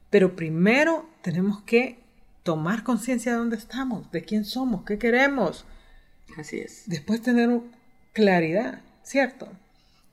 Pero 0.09 0.35
primero 0.35 1.07
tenemos 1.21 1.61
que 1.61 1.99
tomar 2.43 2.83
conciencia 2.83 3.33
de 3.33 3.37
dónde 3.37 3.57
estamos, 3.57 4.09
de 4.11 4.23
quién 4.23 4.45
somos, 4.45 4.83
qué 4.83 4.97
queremos. 4.97 5.65
Así 6.37 6.59
es. 6.59 6.83
Después 6.87 7.21
tener 7.21 7.59
claridad, 8.13 8.81
¿cierto? 9.03 9.49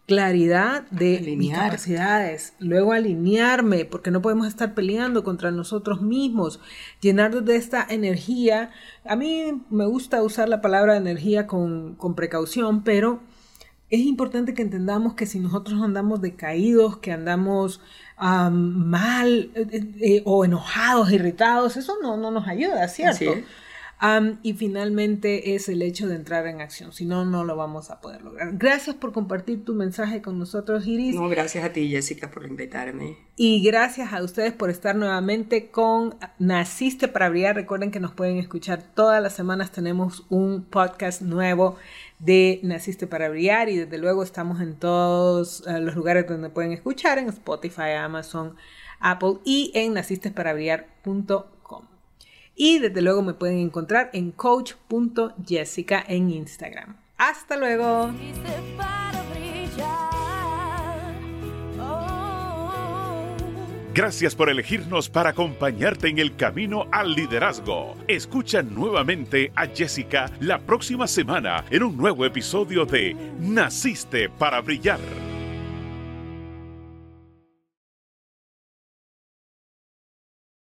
Claridad 0.07 0.83
de 0.91 1.13
mis 1.21 1.21
Alinear. 1.23 1.65
capacidades, 1.71 2.53
luego 2.59 2.93
alinearme, 2.93 3.87
porque 3.87 4.11
no 4.11 4.21
podemos 4.21 4.49
estar 4.49 4.75
peleando 4.75 5.25
contra 5.25 5.51
nosotros 5.51 6.03
mismos, 6.03 6.61
llenarnos 7.01 7.45
de 7.47 7.57
esta 7.57 7.87
energía. 7.89 8.71
A 9.07 9.17
mí 9.17 9.63
me 9.71 9.87
gusta 9.87 10.23
usar 10.23 10.51
la 10.51 10.61
palabra 10.61 10.97
energía 10.97 11.47
con, 11.47 11.95
con 11.95 12.15
precaución, 12.15 12.85
pero 12.85 13.23
es 13.91 14.01
importante 14.01 14.55
que 14.55 14.63
entendamos 14.63 15.15
que 15.15 15.27
si 15.27 15.39
nosotros 15.41 15.81
andamos 15.83 16.21
decaídos, 16.21 16.99
que 16.99 17.13
andamos 17.13 17.81
am, 18.17 18.89
mal 18.89 19.51
eh, 19.55 19.67
eh, 19.73 19.95
eh, 20.01 20.23
o 20.25 20.45
enojados, 20.45 21.13
irritados, 21.13 21.77
eso 21.77 21.97
no, 22.03 22.17
no 22.17 22.31
nos 22.31 22.47
ayuda, 22.49 22.85
Así 22.85 23.03
¿cierto? 23.03 23.41
es. 23.41 23.45
Am, 24.07 24.39
y 24.43 24.53
finalmente 24.53 25.55
es 25.55 25.71
el 25.71 25.81
hecho 25.81 26.07
de 26.07 26.17
entrar 26.17 26.47
en 26.47 26.61
acción, 26.61 26.93
si 26.93 27.07
no, 27.07 27.25
no 27.25 27.43
lo 27.43 27.57
vamos 27.57 27.91
a 27.91 28.03
poder 28.03 28.21
lograr. 28.21 28.51
Gracias 28.53 28.95
por 28.97 29.15
compartir 29.15 29.65
tu 29.65 29.73
mensaje 29.73 30.21
con 30.21 30.39
nosotros, 30.39 30.87
Iris. 30.87 31.15
No, 31.15 31.27
gracias 31.31 31.65
a 31.65 31.73
ti, 31.73 31.89
Jessica, 31.89 32.31
por 32.31 32.45
invitarme. 32.45 33.17
Y 33.35 33.65
gracias 33.65 34.13
a 34.13 34.23
ustedes 34.23 34.53
por 34.53 34.69
estar 34.69 34.95
nuevamente 34.95 35.71
con 35.71 36.17
Naciste 36.39 37.09
para 37.09 37.31
Brillar. 37.31 37.57
Recuerden 37.57 37.91
que 37.91 37.99
nos 37.99 38.13
pueden 38.13 38.37
escuchar 38.37 38.83
todas 38.83 39.23
las 39.23 39.33
semanas. 39.33 39.73
Tenemos 39.73 40.27
un 40.29 40.65
podcast 40.65 41.23
nuevo 41.23 41.79
de 42.19 42.61
Naciste 42.63 43.07
para 43.07 43.31
Brillar 43.31 43.71
y 43.71 43.79
desde 43.79 43.97
luego 43.97 44.23
estamos 44.23 44.61
en 44.61 44.75
todos 44.75 45.67
eh, 45.67 45.81
los 45.81 45.95
lugares 45.95 46.29
donde 46.29 46.51
pueden 46.51 46.73
escuchar, 46.73 47.17
en 47.17 47.31
Spotify, 47.31 47.93
Amazon, 47.97 48.55
Apple 49.01 49.39
y 49.47 49.73
en 49.75 49.95
nacistesparabrillar.com. 49.95 51.54
Y 52.57 52.79
desde 52.79 53.03
luego 53.03 53.23
me 53.23 53.35
pueden 53.35 53.59
encontrar 53.59 54.11
en 54.13 54.31
coach.jessica 54.31 56.05
en 56.07 56.31
Instagram. 56.31 56.97
Hasta 57.17 57.57
luego. 57.57 58.09
Naciste 58.09 58.51
para 58.77 59.23
brillar. 59.33 61.15
Oh. 61.81 63.37
Gracias 63.95 64.35
por 64.35 64.49
elegirnos 64.51 65.09
para 65.09 65.31
acompañarte 65.31 66.09
en 66.09 66.19
el 66.19 66.37
camino 66.37 66.87
al 66.91 67.15
liderazgo. 67.15 67.97
Escucha 68.09 68.63
nuevamente 68.63 69.53
a 69.55 69.67
Jessica 69.67 70.31
la 70.41 70.59
próxima 70.59 71.07
semana 71.07 71.65
en 71.71 71.83
un 71.85 71.97
nuevo 71.97 72.25
episodio 72.25 72.85
de 72.85 73.15
Naciste 73.39 74.29
para 74.29 74.61
Brillar. 74.61 75.01